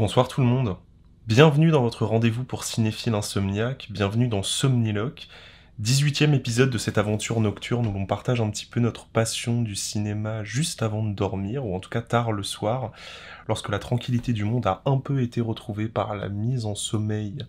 Bonsoir 0.00 0.28
tout 0.28 0.40
le 0.40 0.46
monde. 0.46 0.76
Bienvenue 1.26 1.70
dans 1.70 1.82
votre 1.82 2.06
rendez-vous 2.06 2.42
pour 2.42 2.64
Cinéphile 2.64 3.12
Insomniaque, 3.12 3.88
bienvenue 3.90 4.28
dans 4.28 4.42
Somniloque, 4.42 5.28
18e 5.82 6.32
épisode 6.32 6.70
de 6.70 6.78
cette 6.78 6.96
aventure 6.96 7.38
nocturne 7.38 7.86
où 7.86 7.92
l'on 7.92 8.06
partage 8.06 8.40
un 8.40 8.48
petit 8.48 8.64
peu 8.64 8.80
notre 8.80 9.04
passion 9.04 9.60
du 9.60 9.74
cinéma 9.74 10.42
juste 10.42 10.82
avant 10.82 11.02
de 11.02 11.12
dormir, 11.12 11.66
ou 11.66 11.76
en 11.76 11.80
tout 11.80 11.90
cas 11.90 12.00
tard 12.00 12.32
le 12.32 12.42
soir, 12.42 12.92
lorsque 13.46 13.68
la 13.68 13.78
tranquillité 13.78 14.32
du 14.32 14.44
monde 14.44 14.66
a 14.66 14.80
un 14.86 14.96
peu 14.96 15.20
été 15.20 15.42
retrouvée 15.42 15.88
par 15.88 16.16
la 16.16 16.30
mise 16.30 16.64
en 16.64 16.74
sommeil 16.74 17.44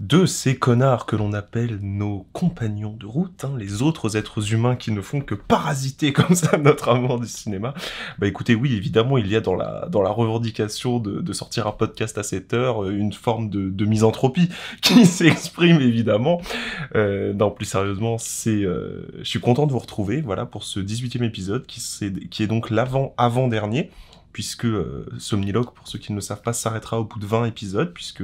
de 0.00 0.26
ces 0.26 0.56
connards 0.56 1.06
que 1.06 1.16
l'on 1.16 1.32
appelle 1.32 1.78
nos 1.82 2.26
compagnons 2.32 2.92
de 2.92 3.06
route, 3.06 3.44
hein, 3.44 3.54
les 3.58 3.82
autres 3.82 4.16
êtres 4.16 4.52
humains 4.52 4.76
qui 4.76 4.92
ne 4.92 5.00
font 5.00 5.20
que 5.20 5.34
parasiter 5.34 6.12
comme 6.12 6.36
ça 6.36 6.56
notre 6.56 6.90
amour 6.90 7.18
du 7.18 7.26
cinéma. 7.26 7.74
Bah 8.18 8.28
écoutez, 8.28 8.54
oui, 8.54 8.74
évidemment, 8.74 9.18
il 9.18 9.26
y 9.26 9.34
a 9.34 9.40
dans 9.40 9.56
la, 9.56 9.88
dans 9.90 10.02
la 10.02 10.10
revendication 10.10 11.00
de, 11.00 11.32
sortir 11.32 11.66
un 11.66 11.72
podcast 11.72 12.16
à 12.18 12.22
cette 12.22 12.54
heure 12.54 12.84
euh, 12.84 12.90
une 12.90 13.12
forme 13.12 13.50
de, 13.50 13.84
misanthropie 13.84 14.48
qui 14.82 15.04
s'exprime 15.04 15.80
évidemment. 15.80 16.40
Euh, 16.94 17.32
non, 17.32 17.50
plus 17.50 17.66
sérieusement, 17.66 18.18
c'est, 18.18 18.62
euh, 18.62 19.06
je 19.18 19.24
suis 19.24 19.40
content 19.40 19.66
de 19.66 19.72
vous 19.72 19.78
retrouver, 19.78 20.20
voilà, 20.20 20.46
pour 20.46 20.64
ce 20.64 20.80
18e 20.80 21.24
épisode 21.24 21.66
qui, 21.66 21.82
qui 22.30 22.42
est 22.42 22.46
donc 22.46 22.70
l'avant-avant-dernier 22.70 23.90
puisque 24.32 24.66
euh, 24.66 25.06
Somniloque, 25.18 25.74
pour 25.74 25.88
ceux 25.88 25.98
qui 25.98 26.12
ne 26.12 26.16
le 26.16 26.20
savent 26.20 26.42
pas, 26.42 26.52
s'arrêtera 26.52 27.00
au 27.00 27.04
bout 27.04 27.18
de 27.18 27.26
20 27.26 27.46
épisodes, 27.46 27.92
puisque 27.92 28.22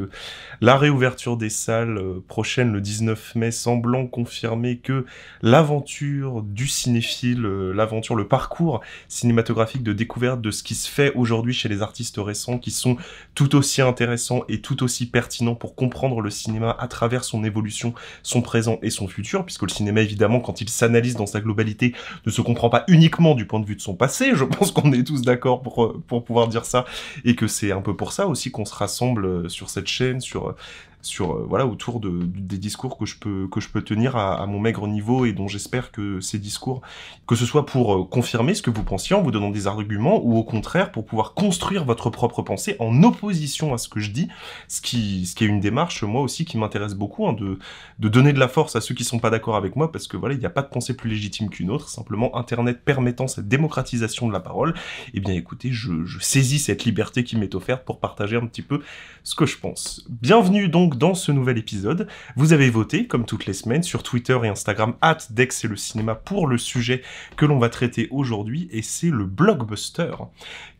la 0.60 0.76
réouverture 0.76 1.36
des 1.36 1.50
salles 1.50 1.98
euh, 1.98 2.22
prochaine, 2.26 2.72
le 2.72 2.80
19 2.80 3.34
mai, 3.36 3.50
semblant 3.50 4.06
confirmer 4.06 4.78
que 4.78 5.06
l'aventure 5.42 6.42
du 6.42 6.66
cinéphile, 6.66 7.45
euh, 7.46 7.72
l'aventure, 7.72 8.14
le 8.16 8.28
parcours 8.28 8.80
cinématographique 9.09 9.82
de 9.82 9.92
découverte 9.92 10.40
de 10.40 10.50
ce 10.50 10.62
qui 10.62 10.74
se 10.74 10.88
fait 10.88 11.12
aujourd'hui 11.14 11.54
chez 11.54 11.68
les 11.68 11.82
artistes 11.82 12.18
récents, 12.18 12.59
qui 12.59 12.70
sont 12.70 12.96
tout 13.34 13.56
aussi 13.56 13.82
intéressants 13.82 14.45
et 14.48 14.60
tout 14.60 14.82
aussi 14.82 15.06
pertinents 15.06 15.54
pour 15.54 15.74
comprendre 15.74 16.20
le 16.20 16.30
cinéma 16.30 16.76
à 16.78 16.88
travers 16.88 17.24
son 17.24 17.45
évolution, 17.45 17.95
son 18.23 18.42
présent 18.42 18.79
et 18.82 18.90
son 18.90 19.09
futur, 19.09 19.45
puisque 19.45 19.62
le 19.62 19.68
cinéma, 19.68 20.02
évidemment, 20.02 20.40
quand 20.40 20.60
il 20.60 20.68
s'analyse 20.68 21.16
dans 21.16 21.26
sa 21.26 21.40
globalité, 21.40 21.95
ne 22.26 22.30
se 22.30 22.42
comprend 22.42 22.70
pas 22.70 22.84
uniquement 22.88 23.34
du 23.34 23.46
point 23.46 23.60
de 23.60 23.66
vue 23.66 23.76
de 23.76 23.80
son 23.80 23.95
passé, 23.95 24.32
je 24.34 24.45
pense 24.45 24.70
qu'on 24.70 24.92
est 24.92 25.04
tous 25.04 25.23
d'accord 25.23 25.62
pour 25.62 25.93
pour 26.06 26.24
pouvoir 26.24 26.48
dire 26.48 26.64
ça, 26.64 26.84
et 27.24 27.34
que 27.34 27.46
c'est 27.46 27.73
un 27.73 27.80
peu 27.80 27.96
pour 27.96 28.12
ça 28.12 28.26
aussi 28.26 28.50
qu'on 28.50 28.64
se 28.64 28.74
rassemble 28.74 29.26
euh, 29.26 29.48
sur 29.48 29.70
cette 29.70 29.87
chaîne, 29.87 30.20
sur 30.20 30.48
euh, 30.48 30.56
sur 31.05 31.33
euh, 31.33 31.47
voilà 31.49 31.66
autour 31.66 32.01
de, 32.01 32.10
des 32.23 32.59
discours 32.59 32.97
que 32.97 33.07
je 33.07 33.16
peux 33.16 33.49
que 33.49 33.60
je 33.60 33.69
peux 33.69 33.83
tenir 33.83 34.16
à, 34.16 34.47
mon 34.47 34.59
maigre 34.59 34.87
niveau 34.87 35.27
et 35.27 35.33
dont 35.33 35.49
j'espère 35.49 35.93
que 35.93 36.21
ces 36.21 36.38
discours 36.38 36.83
que 37.27 37.37
ce 37.37 37.47
soit 37.47 37.66
pour 37.66 37.95
euh, 37.95 38.05
confirmer 38.05 38.55
ce 38.55 38.63
que 38.63 38.71
vous 38.71 38.83
pensiez 38.83 39.15
en 39.15 39.23
vous 39.23 39.30
donnant 39.30 39.51
des 39.51 39.66
arguments 39.66 40.21
ou 40.25 40.37
au 40.37 40.45
contraire 40.45 40.93
pour 40.93 41.05
pouvoir 41.05 41.35
construire 41.35 41.85
votre 41.85 42.10
propre 42.10 42.43
pensée 42.43 42.77
en 42.79 43.02
opposition 43.02 43.75
à 43.75 43.79
ce 43.79 43.88
que 43.88 44.01
je 44.01 44.10
dis. 44.10 44.29
Ce 44.69 44.80
qui 44.80 45.27
ce 45.27 45.35
qui 45.35 45.45
est 45.45 45.49
une 45.49 45.60
démarche 45.60 46.02
moi 46.02 46.23
aussi 46.23 46.45
qui 46.45 46.59
m'intéresse 46.59 46.95
beaucoup 46.95 47.27
hein, 47.27 47.32
de 47.32 47.59
de 47.99 48.09
donner 48.09 48.32
de 48.32 48.38
la 48.38 48.49
force 48.49 48.77
à 48.77 48.80
ceux 48.80 48.95
qui 48.95 49.05
sont 49.05 49.19
pas 49.19 49.30
d'accord 49.30 49.57
avec 49.57 49.77
moi 49.77 49.93
parce 49.93 50.07
que 50.07 50.16
voilà 50.16 50.35
il 50.35 50.41
n'y 50.41 50.47
a 50.47 50.51
pas 50.51 50.63
de 50.63 50.69
pensée 50.69 50.97
plus 50.97 51.10
légitime 51.10 51.51
qu'une 51.51 51.71
autre. 51.71 51.88
Simplement 51.88 52.37
internet 52.37 52.82
permettant 52.85 53.29
cette 53.29 53.49
démocratisation 53.49 54.27
de 54.27 54.32
la 54.32 54.41
parole 54.41 54.71
et 55.09 55.19
eh 55.19 55.21
bien 55.21 55.35
écoutez 55.35 55.71
je 55.73 56.19
saisis 56.21 56.59
cette 56.59 56.85
liberté 56.85 57.25
qui 57.25 57.37
m'est 57.37 57.55
offerte 57.55 57.85
pour 57.85 58.01
partager 58.01 58.37
un 58.37 58.47
petit 58.47 58.63
peu 58.63 58.82
ce 59.23 59.35
que 59.35 59.47
je 59.47 59.59
pense. 59.59 60.05
Bienvenue 60.09 60.69
donc 60.69 60.93
dans 60.96 61.14
ce 61.14 61.32
nouvel 61.32 61.59
épisode. 61.59 62.09
Vous 62.37 62.52
avez 62.52 62.70
voté, 62.70 63.06
comme 63.06 63.26
toutes 63.26 63.46
les 63.46 63.52
semaines, 63.52 63.82
sur 63.82 64.03
Twitter 64.03 64.38
et 64.44 64.48
Instagram, 64.48 64.94
at 65.00 65.19
Dex 65.31 65.64
et 65.64 65.69
le 65.69 65.76
cinéma 65.76 66.14
pour 66.14 66.47
le 66.47 66.59
sujet 66.59 67.03
que 67.36 67.47
l'on 67.47 67.59
va 67.59 67.69
traiter 67.69 68.09
aujourd'hui, 68.10 68.69
et 68.72 68.82
c'est 68.82 69.10
le 69.10 69.25
blockbuster 69.25 70.14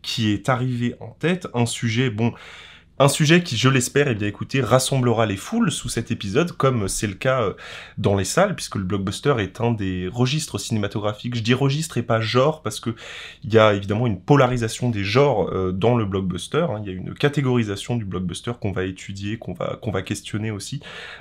qui 0.01 0.31
est 0.31 0.49
arrivé 0.49 0.95
en 0.99 1.09
tête. 1.19 1.47
Un 1.53 1.65
sujet, 1.65 2.09
bon, 2.09 2.33
un 2.97 3.09
sujet 3.09 3.43
qui, 3.43 3.57
je 3.57 3.67
l'espère, 3.67 4.07
eh 4.07 4.15
bien 4.15 4.27
écoutez, 4.27 4.61
rassemblera 4.61 5.25
les 5.25 5.35
foules 5.35 5.69
sous 5.69 5.89
cet 5.89 6.11
épisode, 6.11 6.53
comme 6.53 6.87
c'est 6.87 7.07
le 7.07 7.13
cas 7.13 7.41
euh, 7.41 7.53
dans 7.97 8.15
les 8.15 8.23
salles, 8.23 8.55
puisque 8.55 8.75
le 8.75 8.85
blockbuster 8.85 9.35
est 9.39 9.59
un 9.59 9.71
des 9.71 10.07
registres 10.07 10.57
cinématographiques. 10.57 11.35
Je 11.35 11.41
dis 11.41 11.53
registre 11.53 11.97
et 11.97 12.03
pas 12.03 12.21
genre, 12.21 12.61
parce 12.61 12.79
que 12.79 12.95
il 13.43 13.53
y 13.53 13.57
a 13.57 13.73
évidemment 13.73 14.07
une 14.07 14.21
polarisation 14.21 14.89
des 14.89 15.03
genres 15.03 15.49
euh, 15.49 15.73
dans 15.73 15.97
le 15.97 16.05
blockbuster. 16.05 16.67
Hein. 16.69 16.81
Il 16.83 16.87
y 16.89 16.89
a 16.89 16.97
une 16.97 17.13
catégorisation 17.13 17.97
du 17.97 18.05
blockbuster 18.05 18.53
qu'on 18.61 18.71
va 18.71 18.85
étudier, 18.85 19.37
qu'on 19.37 19.53
va 19.53 19.77
qu'on 19.81 19.91
va 19.91 20.01
questionner 20.01 20.51
aussi 20.51 20.79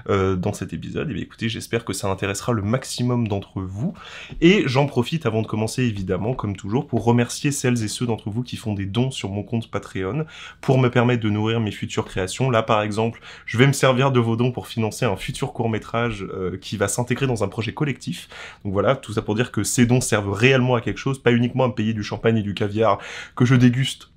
euh, 0.08 0.36
dans 0.36 0.52
cet 0.52 0.72
épisode. 0.72 1.08
Et 1.08 1.10
eh 1.10 1.14
bien 1.14 1.24
écoutez, 1.24 1.48
j'espère 1.48 1.84
que 1.84 1.92
ça 1.92 2.08
intéressera 2.08 2.52
le 2.52 2.62
maximum 2.62 3.26
d'entre 3.26 3.60
vous. 3.60 3.94
Et 4.40 4.62
j'en 4.66 4.86
profite 4.86 5.26
avant 5.26 5.42
de 5.42 5.48
commencer, 5.48 5.82
évidemment, 5.82 6.34
comme 6.34 6.54
toujours, 6.54 6.86
pour 6.86 7.02
remercier 7.02 7.50
celles 7.50 7.82
et 7.82 7.88
ceux 7.88 8.06
d'entre 8.06 8.30
vous 8.30 8.44
qui 8.44 8.56
font 8.56 8.74
des 8.74 8.86
dons 8.86 9.10
sur 9.10 9.28
mon 9.28 9.42
compte 9.42 9.68
Patreon 9.72 10.24
pour 10.60 10.78
me 10.78 10.88
permettre 10.88 11.22
de 11.24 11.30
nourrir 11.30 11.63
mes 11.64 11.72
futures 11.72 12.04
créations. 12.04 12.50
Là, 12.50 12.62
par 12.62 12.82
exemple, 12.82 13.20
je 13.46 13.58
vais 13.58 13.66
me 13.66 13.72
servir 13.72 14.12
de 14.12 14.20
vos 14.20 14.36
dons 14.36 14.52
pour 14.52 14.66
financer 14.66 15.04
un 15.04 15.16
futur 15.16 15.52
court 15.52 15.68
métrage 15.68 16.22
euh, 16.22 16.56
qui 16.58 16.76
va 16.76 16.88
s'intégrer 16.88 17.26
dans 17.26 17.42
un 17.44 17.48
projet 17.48 17.74
collectif. 17.74 18.28
Donc 18.64 18.72
voilà, 18.72 18.96
tout 18.96 19.12
ça 19.12 19.22
pour 19.22 19.34
dire 19.34 19.50
que 19.50 19.64
ces 19.64 19.86
dons 19.86 20.00
servent 20.00 20.32
réellement 20.32 20.76
à 20.76 20.80
quelque 20.80 20.98
chose, 20.98 21.22
pas 21.22 21.32
uniquement 21.32 21.64
à 21.64 21.68
me 21.68 21.74
payer 21.74 21.94
du 21.94 22.02
champagne 22.02 22.38
et 22.38 22.42
du 22.42 22.54
caviar 22.54 22.98
que 23.34 23.44
je 23.44 23.54
déguste 23.54 24.10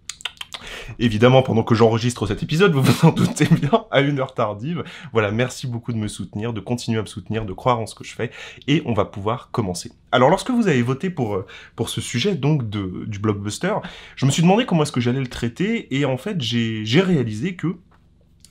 Évidemment, 1.00 1.42
pendant 1.42 1.64
que 1.64 1.76
j'enregistre 1.76 2.26
cet 2.28 2.44
épisode, 2.44 2.74
vous 2.74 2.82
vous 2.82 3.08
en 3.08 3.12
doutez 3.12 3.46
bien, 3.46 3.86
à 3.92 4.02
une 4.02 4.20
heure 4.20 4.34
tardive. 4.34 4.84
Voilà, 5.14 5.32
merci 5.32 5.68
beaucoup 5.68 5.94
de 5.94 5.98
me 5.98 6.08
soutenir, 6.08 6.54
de 6.54 6.60
continuer 6.60 7.00
à 7.00 7.02
me 7.02 7.08
soutenir, 7.08 7.46
de 7.46 7.54
croire 7.54 7.80
en 7.80 7.86
ce 7.86 7.96
que 7.96 8.04
je 8.04 8.14
fais, 8.14 8.32
et 8.68 8.82
on 8.86 8.94
va 8.94 9.06
pouvoir 9.06 9.52
commencer. 9.52 9.92
Alors, 10.12 10.30
lorsque 10.30 10.52
vous 10.52 10.68
avez 10.68 10.82
voté 10.82 11.10
pour, 11.10 11.36
euh, 11.36 11.46
pour 11.76 11.90
ce 11.90 12.02
sujet, 12.02 12.36
donc, 12.36 12.70
de, 12.70 13.06
du 13.06 13.20
blockbuster, 13.20 13.76
je 14.16 14.26
me 14.26 14.32
suis 14.32 14.42
demandé 14.42 14.66
comment 14.66 14.84
est-ce 14.84 14.92
que 14.92 15.02
j'allais 15.02 15.20
le 15.20 15.28
traiter, 15.28 15.96
et 15.96 16.06
en 16.06 16.18
fait, 16.18 16.42
j'ai 16.42 17.02
réalisé 17.02 17.56
que 17.56 17.76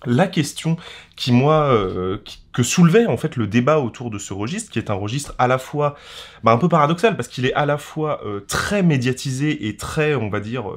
la 0.05 0.27
question 0.27 0.77
qui 1.17 1.33
moi 1.33 1.65
euh, 1.73 2.19
que 2.53 2.63
soulevait 2.63 3.07
en 3.07 3.17
fait 3.17 3.37
le 3.37 3.47
débat 3.47 3.79
autour 3.79 4.11
de 4.11 4.19
ce 4.19 4.35
registre, 4.35 4.71
qui 4.71 4.79
est 4.79 4.91
un 4.91 4.95
registre 4.95 5.35
à 5.39 5.47
la 5.47 5.59
fois 5.59 5.97
bah, 6.45 6.53
un 6.53 6.59
peu 6.59 6.69
paradoxal 6.69 7.17
parce 7.17 7.29
qu'il 7.29 7.47
est 7.47 7.55
à 7.55 7.67
la 7.67 7.79
fois 7.79 8.21
euh, 8.25 8.41
très 8.47 8.83
médiatisé 8.83 9.69
et 9.69 9.77
très, 9.77 10.15
on 10.15 10.29
va 10.29 10.41
dire, 10.41 10.71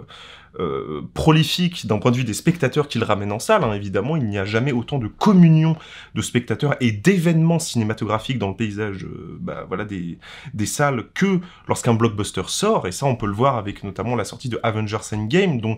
prolifique 1.14 1.86
d'un 1.88 2.00
point 2.00 2.12
de 2.12 2.18
vue 2.18 2.24
des 2.24 2.34
spectateurs 2.34 2.88
qu'il 2.88 3.04
ramène 3.04 3.32
en 3.32 3.40
salle. 3.40 3.64
Hein, 3.64 3.74
évidemment, 3.74 4.18
il 4.18 4.26
n'y 4.26 4.38
a 4.38 4.46
jamais 4.46 4.72
autant 4.72 4.98
de 4.98 5.08
communion 5.08 5.76
de 6.16 6.22
spectateurs 6.22 6.76
et 6.80 6.92
d'événements 6.92 7.60
cinématographiques 7.60 8.40
dans 8.40 8.50
le 8.50 8.56
paysage 8.56 9.06
euh, 9.06 9.38
bah, 9.40 9.66
des, 9.86 10.18
des 10.54 10.66
salles 10.66 11.06
que 11.14 11.40
lorsqu'un 11.68 11.94
blockbuster 11.94 12.44
sort. 12.48 12.88
Et 12.88 12.92
ça, 12.92 13.06
on 13.06 13.16
peut 13.16 13.28
le 13.28 13.34
voir 13.34 13.58
avec 13.58 13.84
notamment 13.84 14.16
la 14.16 14.26
sortie 14.26 14.50
de 14.50 14.60
Avengers 14.64 14.98
Endgame, 15.14 15.62
dont 15.62 15.78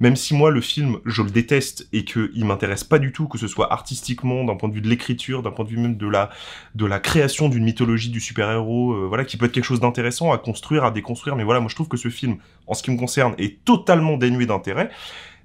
même 0.00 0.16
si 0.16 0.34
moi 0.34 0.50
le 0.50 0.60
film 0.60 0.98
je 1.04 1.22
le 1.22 1.30
déteste 1.30 1.88
et 1.92 2.04
qu'il 2.04 2.44
m'intéresse 2.44 2.84
pas 2.84 2.98
du 2.98 3.12
tout 3.12 3.28
que 3.28 3.38
ce 3.38 3.46
soit 3.46 3.72
artistiquement 3.72 4.44
d'un 4.44 4.56
point 4.56 4.68
de 4.68 4.74
vue 4.74 4.80
de 4.80 4.88
l'écriture 4.88 5.42
d'un 5.42 5.50
point 5.50 5.64
de 5.64 5.70
vue 5.70 5.78
même 5.78 5.96
de 5.96 6.08
la 6.08 6.30
de 6.74 6.86
la 6.86 6.98
création 6.98 7.48
d'une 7.48 7.64
mythologie 7.64 8.10
du 8.10 8.20
super 8.20 8.50
héros 8.50 8.92
euh, 8.92 9.06
voilà 9.06 9.24
qui 9.24 9.36
peut 9.36 9.46
être 9.46 9.52
quelque 9.52 9.64
chose 9.64 9.80
d'intéressant 9.80 10.32
à 10.32 10.38
construire 10.38 10.84
à 10.84 10.90
déconstruire. 10.90 11.36
Mais 11.36 11.44
voilà 11.44 11.60
moi 11.60 11.68
je 11.68 11.74
trouve 11.74 11.88
que 11.88 11.96
ce 11.96 12.08
film 12.08 12.36
en 12.66 12.74
ce 12.74 12.82
qui 12.82 12.90
me 12.90 12.96
concerne 12.96 13.34
est 13.38 13.64
totalement 13.64 14.16
dénué 14.16 14.46
d'intérêt. 14.46 14.90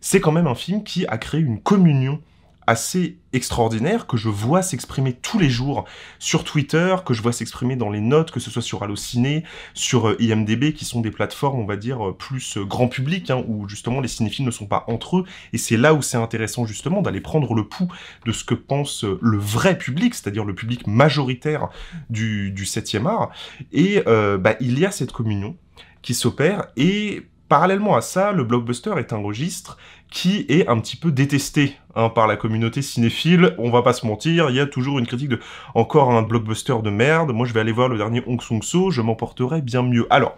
C'est 0.02 0.20
quand 0.20 0.32
même 0.32 0.48
un 0.48 0.56
film 0.56 0.84
qui 0.84 1.06
a 1.08 1.18
créé 1.18 1.42
une 1.42 1.62
communion 1.62 2.22
assez 2.68 3.18
extraordinaire 3.34 4.08
que 4.08 4.18
je 4.18 4.30
vois 4.30 4.62
s'exprimer 4.62 5.14
tous 5.14 5.38
les 5.40 5.50
jours 5.50 5.86
sur 6.20 6.44
Twitter, 6.44 6.96
que 7.06 7.14
je 7.14 7.22
vois 7.22 7.34
s'exprimer 7.34 7.76
dans 7.76 7.90
les 7.90 8.02
notes, 8.02 8.32
que 8.32 8.40
ce 8.40 8.50
soit 8.50 8.62
sur 8.62 8.84
Allociné, 8.84 9.44
sur 9.74 10.10
euh, 10.10 10.22
IMDB, 10.22 10.74
qui 10.74 10.86
sont 10.86 11.02
des 11.02 11.12
plateformes, 11.12 11.60
on 11.60 11.66
va 11.66 11.76
dire, 11.76 12.10
euh, 12.10 12.14
plus 12.14 12.58
euh, 12.58 12.64
grand 12.64 12.88
public, 12.88 13.30
hein, 13.30 13.44
où 13.48 13.68
justement 13.68 14.02
les 14.02 14.08
cinéphiles 14.08 14.46
ne 14.46 14.52
sont 14.52 14.68
pas 14.68 14.86
entre 14.88 15.18
eux, 15.18 15.26
et 15.54 15.58
c'est 15.58 15.78
là 15.78 15.94
où 15.94 16.02
c'est 16.02 16.18
intéressant 16.18 16.66
justement 16.66 17.02
d'aller 17.02 17.22
prendre 17.22 17.54
le 17.54 17.68
pouls 17.68 17.92
de 18.26 18.32
ce 18.32 18.44
que 18.44 18.56
pense 18.56 19.04
le 19.04 19.38
vrai 19.38 19.78
public, 19.78 20.16
c'est-à-dire 20.16 20.46
le 20.46 20.56
public 20.56 20.88
majoritaire 20.88 21.70
du, 22.10 22.52
du 22.52 22.64
7e 22.64 23.08
art, 23.08 23.32
et 23.72 24.02
bah, 24.06 24.56
il 24.60 24.80
y 24.80 24.86
a 24.86 24.92
cette 24.92 25.12
communion 25.12 25.56
qui 26.02 26.14
s'opère, 26.14 26.68
et 26.78 27.28
parallèlement 27.48 27.96
à 27.96 28.02
ça, 28.02 28.32
le 28.32 28.44
blockbuster 28.44 28.94
est 28.98 29.14
un 29.14 29.18
registre 29.18 29.78
qui 30.12 30.46
est 30.50 30.68
un 30.68 30.80
petit 30.80 30.96
peu 30.96 31.12
détesté 31.12 31.76
hein, 31.96 32.10
par 32.10 32.28
la 32.28 32.38
communauté 32.38 32.82
cinéphile. 32.82 33.56
On 33.58 33.70
va 33.70 33.82
pas 33.82 33.94
se 33.94 34.06
mentir, 34.06 34.50
il 34.50 34.56
y 34.56 34.60
a 34.60 34.66
toujours 34.66 35.00
une 35.00 35.08
critique 35.08 35.30
de 35.30 35.40
encore 35.74 36.12
un 36.12 36.22
blockbuster 36.22 36.76
de 36.84 36.90
merde. 36.90 37.32
Moi, 37.32 37.46
je 37.46 37.54
vais 37.54 37.60
aller 37.60 37.72
voir 37.72 37.90
le 37.90 37.98
dernier 37.98 38.24
Hong 38.26 38.42
Song 38.42 38.64
So, 38.64 38.92
je 38.92 39.02
m'emporterai 39.02 39.62
bien 39.62 39.82
mieux. 39.82 40.08
Alors, 40.10 40.38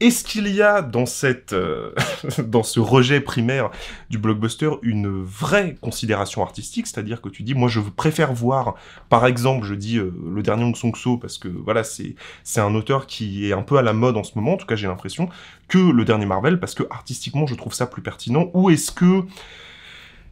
est-ce 0.00 0.22
qu'il 0.22 0.48
y 0.48 0.62
a 0.62 0.80
dans 0.80 1.06
cette, 1.06 1.52
euh, 1.52 1.92
dans 2.38 2.62
ce 2.62 2.78
rejet 2.78 3.20
primaire 3.20 3.70
du 4.10 4.18
blockbuster 4.18 4.70
une 4.82 5.22
vraie 5.22 5.76
considération 5.80 6.42
artistique, 6.42 6.86
c'est-à-dire 6.86 7.20
que 7.20 7.28
tu 7.28 7.42
dis, 7.42 7.54
moi 7.54 7.68
je 7.68 7.80
préfère 7.80 8.32
voir, 8.32 8.74
par 9.08 9.26
exemple, 9.26 9.66
je 9.66 9.74
dis 9.74 9.98
euh, 9.98 10.12
le 10.32 10.42
dernier 10.42 10.64
Hong 10.64 10.76
Song 10.76 10.94
So 10.94 11.16
parce 11.16 11.38
que 11.38 11.48
voilà 11.48 11.82
c'est 11.84 12.14
un 12.56 12.74
auteur 12.74 13.06
qui 13.06 13.48
est 13.48 13.52
un 13.52 13.62
peu 13.62 13.78
à 13.78 13.82
la 13.82 13.92
mode 13.92 14.16
en 14.16 14.24
ce 14.24 14.32
moment, 14.36 14.54
en 14.54 14.56
tout 14.56 14.66
cas 14.66 14.76
j'ai 14.76 14.86
l'impression, 14.86 15.28
que 15.66 15.78
le 15.78 16.04
dernier 16.04 16.26
Marvel 16.26 16.60
parce 16.60 16.74
que 16.74 16.84
artistiquement 16.90 17.46
je 17.46 17.54
trouve 17.54 17.74
ça 17.74 17.86
plus 17.86 18.02
pertinent. 18.02 18.50
Ou 18.54 18.70
est-ce 18.70 18.92
que 18.92 19.24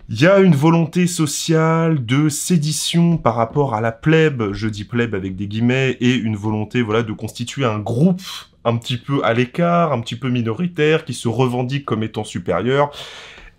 il 0.09 0.21
y 0.21 0.27
a 0.29 0.39
une 0.39 0.55
volonté 0.55 1.09
sociale 1.09 2.07
de 2.07 2.29
sédition 2.29 3.17
par 3.17 3.35
rapport 3.35 3.75
à 3.75 3.81
la 3.81 3.91
plèbe, 3.91 4.53
je 4.53 4.69
dis 4.69 4.85
plèbe 4.85 5.17
avec 5.17 5.35
des 5.35 5.49
guillemets, 5.49 5.97
et 6.01 6.15
une 6.15 6.37
volonté 6.37 6.81
voilà 6.81 7.03
de 7.03 7.13
constituer 7.13 7.65
un 7.65 7.81
groupe 7.81 8.23
un 8.67 8.77
petit 8.77 8.99
peu 8.99 9.25
à 9.25 9.33
l'écart, 9.33 9.93
un 9.93 10.01
petit 10.01 10.17
peu 10.17 10.29
minoritaire, 10.29 11.05
qui 11.05 11.15
se 11.15 11.29
revendique 11.29 11.87
comme 11.87 12.03
étant 12.03 12.25
supérieur. 12.25 12.91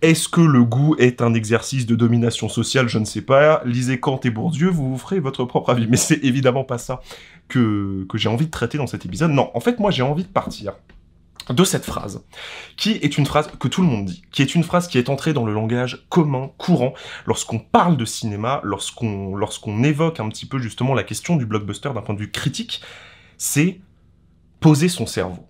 Est-ce 0.00 0.28
que 0.28 0.40
le 0.40 0.62
goût 0.62 0.94
est 0.98 1.22
un 1.22 1.34
exercice 1.34 1.86
de 1.86 1.96
domination 1.96 2.48
sociale? 2.48 2.88
Je 2.88 2.98
ne 2.98 3.04
sais 3.04 3.22
pas. 3.22 3.62
Lisez 3.64 3.98
Kant 3.98 4.20
et 4.22 4.30
Bourdieu, 4.30 4.68
vous 4.68 4.90
vous 4.90 4.98
ferez 4.98 5.18
votre 5.18 5.44
propre 5.44 5.70
avis. 5.70 5.88
Mais 5.88 5.96
c'est 5.96 6.22
évidemment 6.22 6.62
pas 6.62 6.78
ça 6.78 7.00
que, 7.48 8.06
que 8.08 8.16
j'ai 8.16 8.28
envie 8.28 8.46
de 8.46 8.50
traiter 8.50 8.78
dans 8.78 8.86
cet 8.86 9.06
épisode. 9.06 9.32
Non, 9.32 9.50
en 9.54 9.60
fait, 9.60 9.80
moi 9.80 9.90
j'ai 9.90 10.02
envie 10.02 10.22
de 10.22 10.28
partir 10.28 10.74
de 11.48 11.64
cette 11.64 11.86
phrase, 11.86 12.22
qui 12.76 12.92
est 12.92 13.16
une 13.16 13.24
phrase 13.24 13.48
que 13.58 13.68
tout 13.68 13.80
le 13.80 13.88
monde 13.88 14.04
dit, 14.04 14.22
qui 14.32 14.42
est 14.42 14.54
une 14.54 14.62
phrase 14.62 14.86
qui 14.86 14.98
est 14.98 15.08
entrée 15.08 15.32
dans 15.32 15.46
le 15.46 15.54
langage 15.54 16.04
commun, 16.10 16.50
courant, 16.58 16.92
lorsqu'on 17.26 17.58
parle 17.58 17.96
de 17.96 18.04
cinéma, 18.04 18.60
lorsqu'on 18.64 19.34
lorsqu'on 19.34 19.82
évoque 19.82 20.20
un 20.20 20.28
petit 20.28 20.44
peu 20.44 20.58
justement 20.58 20.92
la 20.92 21.04
question 21.04 21.36
du 21.36 21.46
blockbuster 21.46 21.90
d'un 21.94 22.02
point 22.02 22.14
de 22.14 22.20
vue 22.20 22.30
critique, 22.30 22.82
c'est 23.38 23.80
poser 24.60 24.88
son 24.88 25.06
cerveau. 25.06 25.48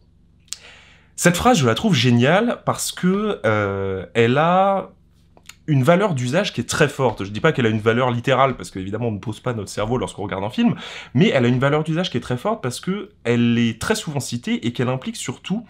Cette 1.17 1.37
phrase, 1.37 1.59
je 1.59 1.67
la 1.67 1.75
trouve 1.75 1.95
géniale 1.95 2.63
parce 2.65 2.93
que 2.93 3.41
euh, 3.45 4.07
elle 4.15 4.39
a 4.39 4.91
une 5.67 5.83
valeur 5.83 6.15
d'usage 6.15 6.53
qui 6.53 6.61
est 6.61 6.69
très 6.69 6.89
forte. 6.89 7.25
Je 7.25 7.31
dis 7.31 7.41
pas 7.41 7.53
qu'elle 7.53 7.67
a 7.67 7.69
une 7.69 7.81
valeur 7.81 8.11
littérale, 8.11 8.57
parce 8.57 8.71
qu'évidemment 8.71 9.09
on 9.09 9.13
ne 9.13 9.19
pose 9.19 9.41
pas 9.41 9.53
notre 9.53 9.71
cerveau 9.71 9.99
lorsqu'on 9.99 10.23
regarde 10.23 10.45
un 10.45 10.51
film, 10.51 10.75
mais 11.15 11.29
elle 11.29 11.45
a 11.45 11.49
une 11.49 11.59
valeur 11.59 11.85
d'usage 11.85 12.11
qui 12.11 12.17
est 12.17 12.23
très 12.23 12.39
forte 12.39 12.63
parce 12.63 12.81
que 12.81 13.11
elle 13.25 13.59
est 13.59 13.81
très 13.81 13.95
souvent 13.95 14.21
citée 14.21 14.67
et 14.67 14.73
qu'elle 14.73 14.89
implique 14.89 15.17
surtout 15.17 15.67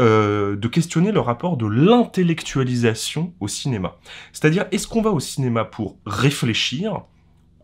euh, 0.00 0.56
de 0.56 0.68
questionner 0.68 1.12
le 1.12 1.20
rapport 1.20 1.56
de 1.56 1.66
l'intellectualisation 1.66 3.34
au 3.40 3.48
cinéma. 3.48 3.96
C'est-à-dire, 4.32 4.66
est-ce 4.72 4.86
qu'on 4.86 5.02
va 5.02 5.10
au 5.10 5.20
cinéma 5.20 5.64
pour 5.64 5.98
réfléchir 6.06 7.02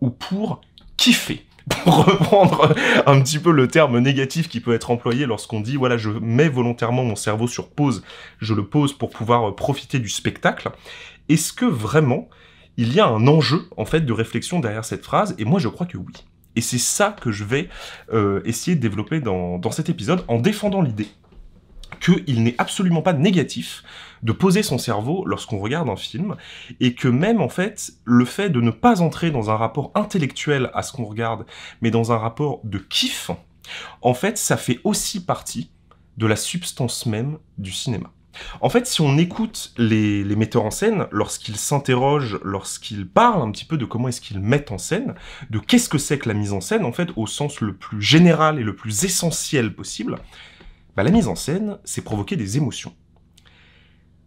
ou 0.01 0.11
pour 0.11 0.61
kiffer? 0.97 1.45
pour 1.83 2.05
reprendre 2.05 2.75
un 3.07 3.21
petit 3.21 3.41
peu 3.41 3.51
le 3.51 3.67
terme 3.67 3.99
négatif 3.99 4.49
qui 4.49 4.61
peut 4.61 4.73
être 4.73 4.91
employé 4.91 5.27
lorsqu'on 5.27 5.61
dit 5.61 5.77
voilà 5.77 5.97
je 5.97 6.11
mets 6.11 6.49
volontairement 6.49 7.03
mon 7.03 7.17
cerveau 7.17 7.49
sur 7.49 7.71
pause, 7.71 8.05
je 8.39 8.55
le 8.55 8.65
pose 8.65 8.93
pour 8.93 9.11
pouvoir 9.11 9.55
profiter 9.57 9.99
du 9.99 10.09
spectacle, 10.09 10.71
est-ce 11.29 11.53
que 11.53 11.65
vraiment 11.65 12.29
il 12.77 12.93
y 12.93 13.01
a 13.01 13.07
un 13.07 13.27
enjeu 13.27 13.69
en 13.77 13.85
fait 13.85 14.03
de 14.03 14.13
réflexion 14.13 14.61
derrière 14.61 14.85
cette 14.85 15.05
phrase? 15.05 15.35
Et 15.39 15.45
moi 15.45 15.59
je 15.59 15.69
crois 15.69 15.87
que 15.87 15.99
oui. 15.99 16.15
Et 16.55 16.61
c'est 16.61 16.79
ça 16.79 17.15
que 17.21 17.33
je 17.33 17.45
vais 17.45 17.69
euh, 18.13 18.41
essayer 18.45 18.77
de 18.77 18.81
développer 18.81 19.21
dans 19.21 19.71
cet 19.73 19.91
épisode 19.91 20.25
en 20.29 20.39
défendant 20.39 20.83
l'idée 20.83 21.09
qu'il 22.01 22.43
n'est 22.43 22.55
absolument 22.59 23.03
pas 23.03 23.13
négatif 23.13 23.83
de 24.23 24.33
poser 24.33 24.63
son 24.63 24.79
cerveau 24.79 25.25
lorsqu'on 25.27 25.59
regarde 25.59 25.89
un 25.89 25.97
film, 25.97 26.37
et 26.81 26.95
que 26.95 27.09
même 27.09 27.41
en 27.41 27.49
fait, 27.49 27.93
le 28.05 28.25
fait 28.25 28.51
de 28.51 28.61
ne 28.61 28.71
pas 28.71 29.03
entrer 29.03 29.31
dans 29.31 29.51
un 29.51 29.57
rapport 29.57 29.93
intellectuel 29.95 30.71
à 30.75 30.83
ce 30.83 30.93
qu'on 30.93 31.05
regarde, 31.05 31.47
mais 31.81 31.91
dans 31.91 32.13
un 32.13 32.19
rapport 32.19 32.61
de 32.65 32.79
kiff, 32.79 33.31
en 34.03 34.15
fait, 34.15 34.39
ça 34.39 34.57
fait 34.57 34.81
aussi 34.85 35.25
partie 35.25 35.71
de 36.17 36.27
la 36.27 36.37
substance 36.37 37.07
même 37.07 37.39
du 37.59 37.73
cinéma. 37.73 38.11
En 38.61 38.69
fait, 38.69 38.87
si 38.87 39.01
on 39.01 39.17
écoute 39.19 39.73
les, 39.79 40.25
metteurs 40.37 40.65
en 40.65 40.71
scène, 40.71 41.07
lorsqu'ils 41.11 41.57
s'interrogent, 41.57 42.39
lorsqu'ils 42.43 43.09
parlent 43.09 43.43
un 43.43 43.51
petit 43.51 43.65
peu 43.65 43.77
de 43.77 43.85
comment 43.85 44.09
est-ce 44.09 44.21
qu'ils 44.21 44.41
mettent 44.41 44.73
en 44.73 44.79
scène, 44.79 45.15
de 45.51 45.59
qu'est-ce 45.59 45.89
que 45.89 45.99
c'est 45.99 46.19
que 46.19 46.29
la 46.29 46.35
mise 46.35 46.53
en 46.53 46.61
scène, 46.61 46.85
en 46.85 46.93
fait, 46.93 47.09
au 47.17 47.27
sens 47.27 47.61
le 47.61 47.75
plus 47.75 48.03
général 48.03 48.59
et 48.59 48.63
le 48.63 48.77
plus 48.77 49.05
essentiel 49.05 49.75
possible, 49.75 50.19
bah, 50.97 51.03
la 51.03 51.11
mise 51.11 51.29
en 51.29 51.35
scène, 51.35 51.79
c'est 51.85 52.03
provoquer 52.03 52.37
des 52.37 52.57
émotions. 52.57 52.95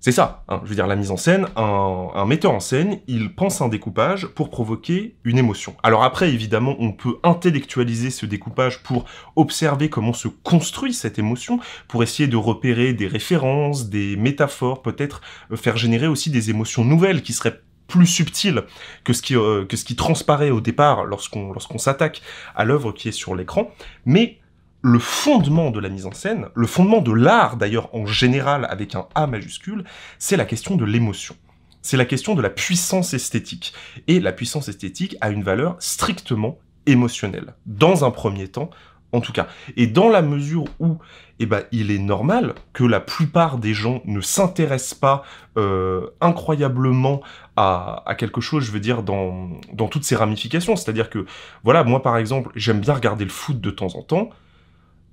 C'est 0.02 0.14
ça, 0.14 0.46
hein, 0.48 0.62
je 0.64 0.70
veux 0.70 0.76
dire, 0.76 0.88
la 0.88 0.96
mise 0.96 1.12
en 1.12 1.18
scène, 1.18 1.48
un, 1.58 2.26
metteur 2.26 2.54
en 2.54 2.62
scène, 2.62 3.00
il 3.08 3.36
pense 3.36 3.60
un 3.60 3.68
découpage 3.68 4.28
pour 4.28 4.50
provoquer 4.50 5.18
une 5.26 5.38
émotion. 5.38 5.76
Alors 5.84 6.04
après, 6.04 6.32
évidemment, 6.32 6.78
on 6.80 6.94
peut 6.94 7.18
intellectualiser 7.24 8.10
ce 8.10 8.26
découpage 8.26 8.82
pour 8.82 9.04
observer 9.36 9.90
comment 9.90 10.14
se 10.14 10.30
construit 10.30 10.94
cette 10.94 11.20
émotion, 11.20 11.60
pour 11.90 12.02
essayer 12.02 12.30
de 12.30 12.38
repérer 12.38 12.94
des 12.94 13.08
références, 13.08 13.90
des 13.90 14.16
métaphores, 14.16 14.82
peut-être 14.82 15.20
euh, 15.52 15.58
faire 15.58 15.76
générer 15.76 16.08
aussi 16.08 16.30
des 16.30 16.50
émotions 16.50 16.86
nouvelles 16.86 17.22
qui 17.22 17.34
seraient 17.34 17.60
plus 17.88 18.08
subtiles 18.08 18.64
que 19.04 19.12
ce 19.12 19.22
qui, 19.22 19.36
euh, 19.36 19.66
que 19.66 19.76
ce 19.76 19.84
qui 19.84 19.98
transparaît 19.98 20.52
au 20.52 20.62
départ 20.62 21.04
lorsqu'on 21.04 21.52
lorsqu'on 21.52 21.78
s'attaque 21.78 22.22
à 22.56 22.64
l'œuvre 22.64 22.94
qui 22.94 23.10
est 23.10 23.14
sur 23.14 23.36
l'écran. 23.36 23.70
Mais 24.06 24.40
le 24.82 25.00
fondement 25.00 25.72
de 25.72 25.80
la 25.80 25.90
mise 25.90 26.06
en 26.06 26.12
scène, 26.12 26.48
le 26.56 26.68
fondement 26.68 27.02
de 27.02 27.12
l'art 27.12 27.58
d'ailleurs 27.58 27.94
en 27.94 28.06
général 28.06 28.66
avec 28.70 28.96
un 28.96 29.08
A 29.16 29.28
majuscule, 29.28 29.84
c'est 30.18 30.38
la 30.38 30.46
question 30.46 30.76
de 30.76 30.86
l'émotion. 30.86 31.36
C'est 31.82 31.98
la 31.98 32.06
question 32.06 32.36
de 32.36 32.42
la 32.42 32.50
puissance 32.50 33.14
esthétique. 33.14 33.74
Et 34.08 34.20
la 34.20 34.32
puissance 34.32 34.68
esthétique 34.68 35.16
a 35.22 35.30
une 35.30 35.44
valeur 35.44 35.76
strictement 35.80 36.60
émotionnelle. 36.86 37.56
Dans 37.66 38.04
un 38.04 38.12
premier 38.12 38.48
temps, 38.48 38.70
en 39.12 39.22
tout 39.22 39.32
cas. 39.32 39.48
Et 39.76 39.88
dans 39.88 40.10
la 40.10 40.22
mesure 40.22 40.66
où 40.80 40.98
eh 41.40 41.46
ben, 41.46 41.64
il 41.72 41.90
est 41.90 42.00
normal 42.00 42.54
que 42.74 42.84
la 42.84 43.00
plupart 43.00 43.58
des 43.58 43.74
gens 43.74 44.02
ne 44.06 44.22
s'intéressent 44.22 45.00
pas 45.00 45.24
euh, 45.58 46.08
incroyablement 46.22 47.22
à, 47.56 48.04
quelque 48.18 48.42
chose, 48.42 48.64
je 48.66 48.72
veux 48.72 48.80
dire, 48.80 49.04
dans, 49.04 49.50
dans 49.74 49.88
toutes 49.88 50.04
ses 50.04 50.16
ramifications. 50.16 50.76
C'est-à-dire 50.76 51.10
que, 51.10 51.26
voilà, 51.64 51.84
moi 51.84 52.02
par 52.02 52.18
exemple, 52.18 52.52
j'aime 52.56 52.80
bien 52.80 52.94
regarder 52.94 53.24
le 53.24 53.32
foot 53.32 53.60
de 53.60 53.72
temps 53.72 53.96
en 53.96 54.02
temps. 54.02 54.30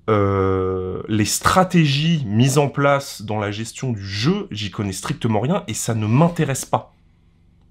Euh, 0.08 1.02
les 1.08 1.24
stratégies 1.24 2.24
mises 2.26 2.58
en 2.58 2.68
place 2.68 3.22
dans 3.22 3.38
la 3.38 3.50
gestion 3.50 3.92
du 3.92 4.04
jeu, 4.04 4.46
j'y 4.50 4.70
connais 4.70 4.92
strictement 4.92 5.40
rien 5.40 5.64
et 5.66 5.74
ça 5.74 5.94
ne 5.94 6.06
m'intéresse 6.06 6.64
pas. 6.64 6.92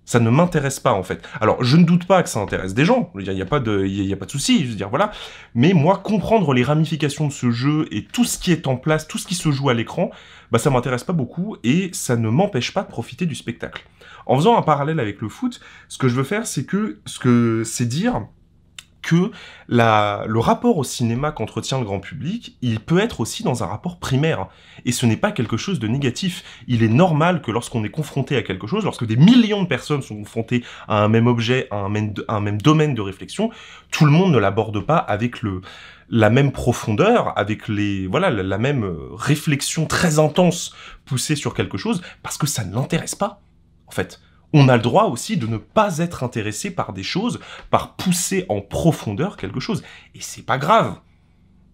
Ça 0.07 0.19
ne 0.19 0.29
m'intéresse 0.29 0.79
pas 0.79 0.93
en 0.93 1.01
fait. 1.01 1.27
Alors 1.41 1.63
je 1.63 1.77
ne 1.77 1.83
doute 1.83 2.05
pas 2.05 2.21
que 2.21 2.29
ça 2.29 2.39
intéresse 2.39 2.75
des 2.75 2.85
gens. 2.85 3.11
Il 3.19 3.27
n'y 3.27 3.41
a, 3.41 3.45
pas 3.45 3.59
de, 3.59 3.85
il 3.85 4.05
y 4.05 4.13
a 4.13 4.17
pas 4.17 4.25
de 4.25 4.31
souci. 4.31 4.63
Je 4.63 4.69
veux 4.69 4.75
dire 4.75 4.89
voilà. 4.89 5.11
Mais 5.55 5.73
moi 5.73 5.97
comprendre 5.97 6.53
les 6.53 6.63
ramifications 6.63 7.27
de 7.27 7.31
ce 7.31 7.49
jeu 7.49 7.87
et 7.89 8.05
tout 8.05 8.23
ce 8.23 8.37
qui 8.37 8.51
est 8.51 8.67
en 8.67 8.75
place, 8.75 9.07
tout 9.07 9.17
ce 9.17 9.25
qui 9.25 9.33
se 9.33 9.51
joue 9.51 9.69
à 9.69 9.73
l'écran, 9.73 10.11
bah 10.51 10.59
ça 10.59 10.69
m'intéresse 10.69 11.03
pas 11.03 11.13
beaucoup 11.13 11.57
et 11.63 11.89
ça 11.91 12.17
ne 12.17 12.29
m'empêche 12.29 12.71
pas 12.71 12.83
de 12.83 12.87
profiter 12.87 13.25
du 13.25 13.33
spectacle. 13.33 13.83
En 14.27 14.35
faisant 14.35 14.57
un 14.57 14.61
parallèle 14.61 14.99
avec 14.99 15.21
le 15.21 15.29
foot, 15.29 15.59
ce 15.87 15.97
que 15.97 16.07
je 16.07 16.15
veux 16.15 16.23
faire, 16.23 16.45
c'est 16.45 16.65
que 16.65 16.99
ce 17.05 17.17
que 17.17 17.63
c'est 17.65 17.85
dire 17.85 18.27
que 19.05 19.29
le 19.67 20.39
rapport 20.39 20.77
au 20.77 20.83
cinéma 20.83 21.31
qu'entretient 21.31 21.77
le 21.77 21.85
grand 21.85 21.99
public, 21.99 22.57
il 22.63 22.79
peut 22.79 22.99
être 22.99 23.19
aussi 23.19 23.43
dans 23.43 23.63
un 23.63 23.67
rapport 23.67 23.99
primaire. 23.99 24.47
Et 24.83 24.91
ce 24.91 25.05
n'est 25.05 25.15
pas 25.15 25.31
quelque 25.31 25.57
chose 25.57 25.79
de 25.79 25.87
négatif. 25.87 26.43
Il 26.67 26.81
est 26.81 26.89
normal 26.89 27.41
que 27.43 27.51
lorsqu'on 27.51 27.83
est 27.83 27.89
confronté 27.89 28.35
à 28.35 28.41
quelque 28.41 28.65
chose, 28.65 28.83
lorsque 28.83 29.05
des 29.05 29.15
millions 29.15 29.61
de 29.61 29.67
personnes 29.67 30.01
sont 30.01 30.15
confrontées 30.15 30.63
à 30.87 31.03
un 31.03 31.07
même 31.07 31.27
objet, 31.27 31.67
à 31.69 31.77
un 31.77 31.89
même, 31.89 32.61
domaine 32.61 32.95
de 32.95 33.01
réflexion, 33.01 33.51
tout 33.91 34.05
le 34.05 34.11
monde 34.11 34.31
ne 34.31 34.39
l'aborde 34.39 34.79
pas 34.83 34.97
avec 34.97 35.37
la 36.09 36.29
même 36.31 36.51
profondeur, 36.51 37.37
avec 37.37 37.67
les, 37.67 38.07
voilà, 38.07 38.31
la 38.31 38.57
même 38.57 38.91
réflexion 39.15 39.85
très 39.85 40.17
intense 40.17 40.73
poussée 41.05 41.35
sur 41.35 41.53
quelque 41.53 41.77
chose, 41.77 42.01
parce 42.23 42.39
que 42.39 42.47
ça 42.47 42.65
ne 42.65 42.73
l'intéresse 42.73 43.13
pas, 43.13 43.41
en 43.85 43.91
fait 43.91 44.19
on 44.57 44.69
a 44.69 44.77
le 44.77 44.81
droit 44.81 45.03
aussi 45.03 45.35
de 45.35 45.47
ne 45.47 45.57
pas 45.57 45.97
être 45.97 46.23
intéressé 46.23 46.71
par 46.71 46.93
des 46.93 47.03
choses, 47.03 47.41
par 47.71 47.95
pousser 47.95 48.45
en 48.47 48.61
profondeur 48.61 49.35
quelque 49.35 49.59
chose. 49.59 49.83
Et 50.15 50.19
c'est 50.21 50.45
pas 50.45 50.57
grave. 50.57 50.95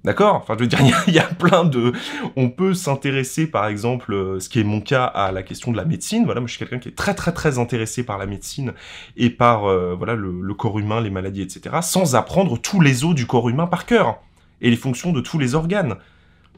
D'accord? 0.04 0.38
Enfin, 0.38 0.56
je 0.56 0.64
veux 0.64 0.68
dire, 0.68 0.80
il 1.08 1.14
y, 1.14 1.20
a 1.20 1.28
plein 1.28 1.64
de... 1.64 1.94
On 2.36 2.50
peut 2.50 2.74
s'intéresser, 2.74 3.46
par 3.46 3.68
exemple, 3.68 4.14
euh, 4.14 4.40
ce 4.40 4.50
qui 4.50 4.60
est 4.60 4.64
mon 4.64 4.82
cas, 4.82 5.06
à 5.06 5.32
la 5.32 5.44
question 5.44 5.72
de 5.72 5.78
la 5.78 5.86
médecine. 5.86 6.26
Voilà, 6.26 6.42
moi, 6.42 6.48
je 6.48 6.54
suis 6.54 6.60
quelqu'un 6.60 6.80
qui 6.80 6.90
est 6.90 6.96
très, 6.96 7.14
très, 7.14 7.32
très 7.32 7.60
intéressé 7.60 8.04
par 8.04 8.18
la 8.18 8.26
médecine 8.26 8.74
et 9.16 9.30
par, 9.30 9.66
euh, 9.66 9.94
voilà, 9.96 10.16
le, 10.16 10.42
le, 10.42 10.54
corps 10.56 10.80
humain, 10.80 11.02
les 11.02 11.12
maladies, 11.12 11.44
etc., 11.44 11.76
sans 11.84 12.16
apprendre 12.16 12.58
tous 12.58 12.82
les 12.82 13.06
os 13.06 13.14
du 13.14 13.28
corps 13.28 13.48
humain 13.48 13.68
par 13.68 13.86
cœur 13.86 14.18
et 14.60 14.72
les 14.72 14.76
fonctions 14.76 15.12
de 15.12 15.22
tous 15.22 15.38
les 15.38 15.54
organes. 15.54 15.98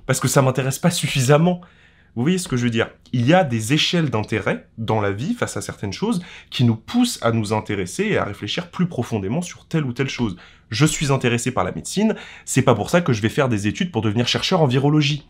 Parce 0.05 0.21
que 0.21 0.29
ça 0.29 0.41
m'intéresse 0.41 0.79
pas 0.79 0.89
suffisamment. 0.89 1.59
Vous 2.15 2.21
voyez 2.21 2.37
ce 2.37 2.47
que 2.47 2.57
je 2.57 2.65
veux 2.65 2.69
dire? 2.69 2.89
Il 3.11 3.25
y 3.25 3.33
a 3.33 3.43
des 3.43 3.73
échelles 3.73 4.11
d'intérêt 4.11 4.67
dans 4.77 5.01
la 5.01 5.11
vie 5.11 5.33
face 5.33 5.57
à 5.57 5.61
certaines 5.61 5.93
choses 5.93 6.23
qui 6.51 6.63
nous 6.63 6.75
poussent 6.75 7.17
à 7.23 7.31
nous 7.31 7.53
intéresser 7.53 8.03
et 8.03 8.17
à 8.17 8.23
réfléchir 8.23 8.69
plus 8.69 8.85
profondément 8.85 9.41
sur 9.41 9.65
telle 9.65 9.83
ou 9.83 9.93
telle 9.93 10.09
chose. 10.09 10.35
Je 10.69 10.85
suis 10.85 11.11
intéressé 11.11 11.51
par 11.51 11.63
la 11.63 11.71
médecine, 11.71 12.15
c'est 12.45 12.61
pas 12.61 12.75
pour 12.75 12.91
ça 12.91 13.01
que 13.01 13.13
je 13.13 13.21
vais 13.21 13.29
faire 13.29 13.49
des 13.49 13.65
études 13.65 13.91
pour 13.91 14.03
devenir 14.03 14.27
chercheur 14.27 14.61
en 14.61 14.67
virologie. 14.67 15.27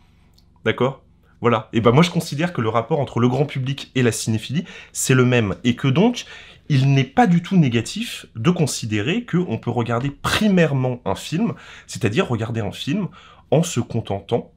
D'accord? 0.65 1.03
Voilà. 1.39 1.69
Et 1.73 1.81
ben 1.81 1.91
moi 1.91 2.03
je 2.03 2.09
considère 2.09 2.53
que 2.53 2.61
le 2.61 2.69
rapport 2.69 2.99
entre 2.99 3.19
le 3.19 3.29
grand 3.29 3.45
public 3.45 3.91
et 3.95 4.01
la 4.01 4.11
cinéphilie, 4.11 4.63
c'est 4.91 5.13
le 5.13 5.25
même 5.25 5.55
et 5.63 5.75
que 5.75 5.89
donc 5.89 6.25
il 6.69 6.93
n'est 6.93 7.03
pas 7.03 7.27
du 7.27 7.41
tout 7.41 7.57
négatif 7.57 8.25
de 8.35 8.49
considérer 8.49 9.25
qu'on 9.25 9.57
peut 9.57 9.71
regarder 9.71 10.09
primairement 10.09 11.01
un 11.03 11.15
film, 11.15 11.53
c'est-à-dire 11.87 12.27
regarder 12.27 12.61
un 12.61 12.71
film 12.71 13.07
en 13.51 13.61
se 13.61 13.81
contentant 13.81 14.52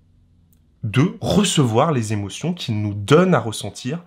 de 0.83 1.16
recevoir 1.21 1.92
les 1.92 2.12
émotions 2.12 2.54
qu'il 2.54 2.80
nous 2.80 2.95
donne 2.95 3.35
à 3.35 3.40
ressentir 3.40 4.04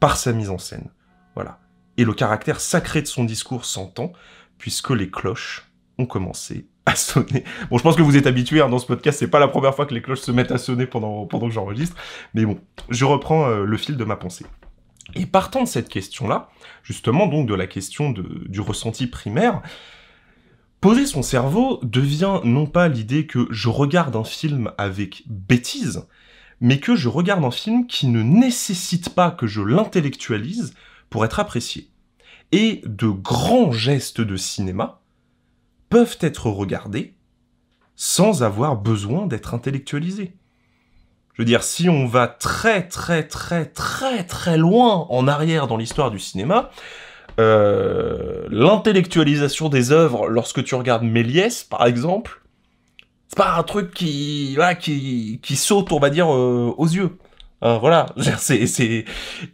par 0.00 0.16
sa 0.16 0.32
mise 0.32 0.50
en 0.50 0.58
scène. 0.58 0.90
Voilà. 1.34 1.58
Et 1.96 2.04
le 2.04 2.12
caractère 2.12 2.60
sacré 2.60 3.02
de 3.02 3.06
son 3.06 3.24
discours 3.24 3.64
s'entend, 3.64 4.12
puisque 4.58 4.90
les 4.90 5.10
cloches 5.10 5.70
ont 5.98 6.06
commencé 6.06 6.68
à 6.86 6.94
sonner. 6.94 7.44
Bon, 7.70 7.78
je 7.78 7.82
pense 7.82 7.96
que 7.96 8.02
vous 8.02 8.16
êtes 8.16 8.26
habitués 8.26 8.60
hein, 8.60 8.68
dans 8.68 8.78
ce 8.78 8.86
podcast, 8.86 9.18
c'est 9.18 9.28
pas 9.28 9.38
la 9.38 9.48
première 9.48 9.74
fois 9.74 9.86
que 9.86 9.94
les 9.94 10.02
cloches 10.02 10.20
se 10.20 10.30
mettent 10.30 10.52
à 10.52 10.58
sonner 10.58 10.86
pendant, 10.86 11.26
que 11.26 11.50
j'enregistre, 11.50 11.96
mais 12.34 12.44
bon, 12.44 12.58
je 12.88 13.04
reprends 13.04 13.48
euh, 13.48 13.64
le 13.64 13.76
fil 13.76 13.96
de 13.96 14.04
ma 14.04 14.16
pensée. 14.16 14.46
Et 15.14 15.26
partant 15.26 15.62
de 15.62 15.68
cette 15.68 15.88
question-là, 15.88 16.50
justement 16.82 17.26
donc 17.26 17.48
de 17.48 17.54
la 17.54 17.66
question 17.66 18.10
du 18.10 18.60
ressenti 18.60 19.06
primaire, 19.06 19.62
Poser 20.80 21.06
son 21.06 21.22
cerveau 21.22 21.80
devient 21.82 22.40
non 22.44 22.66
pas 22.66 22.86
l'idée 22.86 23.26
que 23.26 23.48
je 23.50 23.68
regarde 23.68 24.14
un 24.14 24.24
film 24.24 24.70
avec 24.78 25.24
bêtise, 25.26 26.06
mais 26.60 26.78
que 26.78 26.94
je 26.94 27.08
regarde 27.08 27.44
un 27.44 27.50
film 27.50 27.86
qui 27.88 28.06
ne 28.06 28.22
nécessite 28.22 29.10
pas 29.10 29.32
que 29.32 29.48
je 29.48 29.60
l'intellectualise 29.60 30.74
pour 31.10 31.24
être 31.24 31.40
apprécié. 31.40 31.90
Et 32.52 32.82
de 32.86 33.08
grands 33.08 33.72
gestes 33.72 34.20
de 34.20 34.36
cinéma 34.36 35.00
peuvent 35.88 36.18
être 36.20 36.46
regardés 36.46 37.14
sans 37.96 38.44
avoir 38.44 38.76
besoin 38.76 39.26
d'être 39.26 39.54
intellectualisés. 39.54 40.36
Je 41.34 41.42
veux 41.42 41.46
dire, 41.46 41.64
si 41.64 41.88
on 41.88 42.06
va 42.06 42.28
très 42.28 42.86
très 42.86 43.26
très 43.26 43.66
très 43.66 44.24
très 44.24 44.56
loin 44.56 45.06
en 45.10 45.26
arrière 45.26 45.66
dans 45.66 45.76
l'histoire 45.76 46.12
du 46.12 46.20
cinéma, 46.20 46.70
euh, 47.38 48.46
l'intellectualisation 48.50 49.68
des 49.68 49.92
œuvres, 49.92 50.28
lorsque 50.28 50.64
tu 50.64 50.74
regardes 50.74 51.04
Méliès, 51.04 51.64
par 51.64 51.86
exemple, 51.86 52.42
c'est 53.28 53.36
pas 53.36 53.56
un 53.56 53.62
truc 53.62 53.92
qui, 53.92 54.58
qui, 54.80 55.56
saute, 55.56 55.92
on 55.92 55.98
va 55.98 56.10
dire, 56.10 56.32
euh, 56.32 56.74
aux 56.76 56.86
yeux. 56.86 57.16
Hein, 57.62 57.78
voilà, 57.78 58.06
c'est, 58.38 58.64
et 58.84 59.04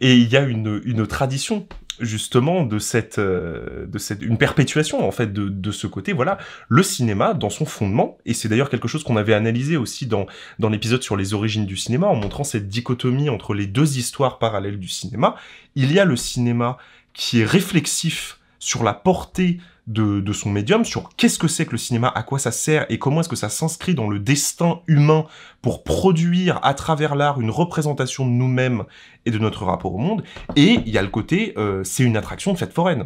il 0.01 0.29
y 0.29 0.37
a 0.37 0.41
une, 0.41 0.81
une 0.85 1.05
tradition 1.07 1.67
justement 1.99 2.63
de 2.63 2.79
cette, 2.79 3.19
euh, 3.19 3.85
de 3.87 3.97
cette, 3.97 4.21
une 4.21 4.37
perpétuation 4.37 5.07
en 5.07 5.11
fait 5.11 5.31
de, 5.31 5.49
de 5.49 5.71
ce 5.71 5.87
côté. 5.87 6.13
Voilà, 6.13 6.37
le 6.67 6.83
cinéma 6.83 7.33
dans 7.33 7.49
son 7.49 7.65
fondement, 7.65 8.17
et 8.25 8.33
c'est 8.33 8.49
d'ailleurs 8.49 8.69
quelque 8.69 8.87
chose 8.87 9.03
qu'on 9.03 9.17
avait 9.17 9.33
analysé 9.33 9.77
aussi 9.77 10.07
dans 10.07 10.25
dans 10.59 10.69
l'épisode 10.69 11.03
sur 11.03 11.15
les 11.15 11.33
origines 11.33 11.65
du 11.65 11.77
cinéma, 11.77 12.07
en 12.07 12.15
montrant 12.15 12.43
cette 12.43 12.67
dichotomie 12.67 13.29
entre 13.29 13.53
les 13.53 13.67
deux 13.67 13.97
histoires 13.97 14.39
parallèles 14.39 14.79
du 14.79 14.89
cinéma. 14.89 15.35
Il 15.75 15.91
y 15.91 15.99
a 15.99 16.05
le 16.05 16.15
cinéma 16.15 16.77
qui 17.15 17.41
est 17.41 17.45
réflexif 17.45 18.39
sur 18.59 18.83
la 18.83 18.93
portée 18.93 19.59
de, 19.87 20.33
son 20.33 20.49
médium, 20.49 20.83
sur 20.83 21.15
qu'est-ce 21.15 21.37
que 21.37 21.47
c'est 21.47 21.65
que 21.65 21.71
le 21.71 21.77
cinéma, 21.77 22.11
à 22.15 22.23
quoi 22.23 22.39
ça 22.39 22.51
sert 22.51 22.85
et 22.89 22.97
comment 22.97 23.21
est-ce 23.21 23.29
que 23.29 23.35
ça 23.35 23.49
s'inscrit 23.49 23.93
dans 23.93 24.09
le 24.09 24.19
destin 24.19 24.81
humain 24.87 25.25
pour 25.61 25.83
produire 25.83 26.59
à 26.63 26.73
travers 26.73 27.15
l'art 27.15 27.39
une 27.39 27.51
représentation 27.51 28.25
de 28.25 28.31
nous-mêmes 28.31 28.83
et 29.25 29.31
de 29.31 29.37
notre 29.37 29.63
rapport 29.63 29.93
au 29.93 29.99
monde. 29.99 30.23
Et 30.55 30.79
il 30.85 30.89
y 30.89 30.97
a 30.97 31.03
le 31.03 31.09
côté, 31.09 31.53
euh, 31.57 31.83
c'est 31.83 32.03
une 32.03 32.17
attraction 32.17 32.53
de 32.53 32.57
fête 32.57 32.73
foraine. 32.73 33.05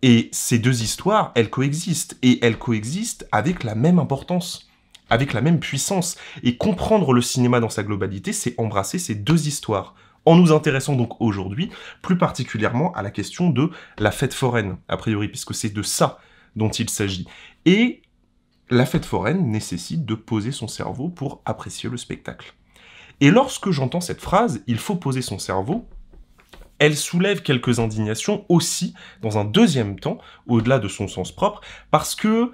Et 0.00 0.30
ces 0.32 0.58
deux 0.58 0.82
histoires, 0.82 1.32
elles 1.34 1.50
coexistent, 1.50 2.16
et 2.22 2.44
elles 2.44 2.58
coexistent 2.58 3.26
avec 3.30 3.64
la 3.64 3.74
même 3.74 3.98
importance, 3.98 4.68
avec 5.10 5.34
la 5.34 5.42
même 5.42 5.60
puissance. 5.60 6.16
Et 6.42 6.56
comprendre 6.56 7.12
le 7.12 7.22
cinéma 7.22 7.60
dans 7.60 7.70
sa 7.70 7.82
globalité, 7.82 8.32
c'est 8.32 8.54
embrasser 8.58 8.98
ces 8.98 9.14
deux 9.14 9.46
histoires 9.46 9.94
en 10.26 10.36
nous 10.36 10.52
intéressant 10.52 10.94
donc 10.94 11.20
aujourd'hui 11.20 11.70
plus 12.02 12.18
particulièrement 12.18 12.92
à 12.92 13.02
la 13.02 13.10
question 13.10 13.50
de 13.50 13.70
la 13.98 14.10
fête 14.10 14.34
foraine, 14.34 14.76
a 14.88 14.96
priori, 14.96 15.28
puisque 15.28 15.54
c'est 15.54 15.72
de 15.72 15.82
ça 15.82 16.18
dont 16.56 16.70
il 16.70 16.88
s'agit. 16.88 17.26
Et 17.66 18.02
la 18.70 18.86
fête 18.86 19.04
foraine 19.04 19.50
nécessite 19.50 20.04
de 20.04 20.14
poser 20.14 20.52
son 20.52 20.68
cerveau 20.68 21.08
pour 21.08 21.42
apprécier 21.44 21.90
le 21.90 21.96
spectacle. 21.96 22.54
Et 23.20 23.30
lorsque 23.30 23.70
j'entends 23.70 24.00
cette 24.00 24.20
phrase, 24.20 24.62
il 24.66 24.78
faut 24.78 24.96
poser 24.96 25.22
son 25.22 25.38
cerveau, 25.38 25.88
elle 26.78 26.96
soulève 26.96 27.42
quelques 27.42 27.78
indignations 27.78 28.44
aussi, 28.48 28.94
dans 29.22 29.38
un 29.38 29.44
deuxième 29.44 29.98
temps, 29.98 30.18
au-delà 30.46 30.78
de 30.78 30.88
son 30.88 31.06
sens 31.06 31.30
propre, 31.30 31.60
parce 31.90 32.14
que 32.14 32.50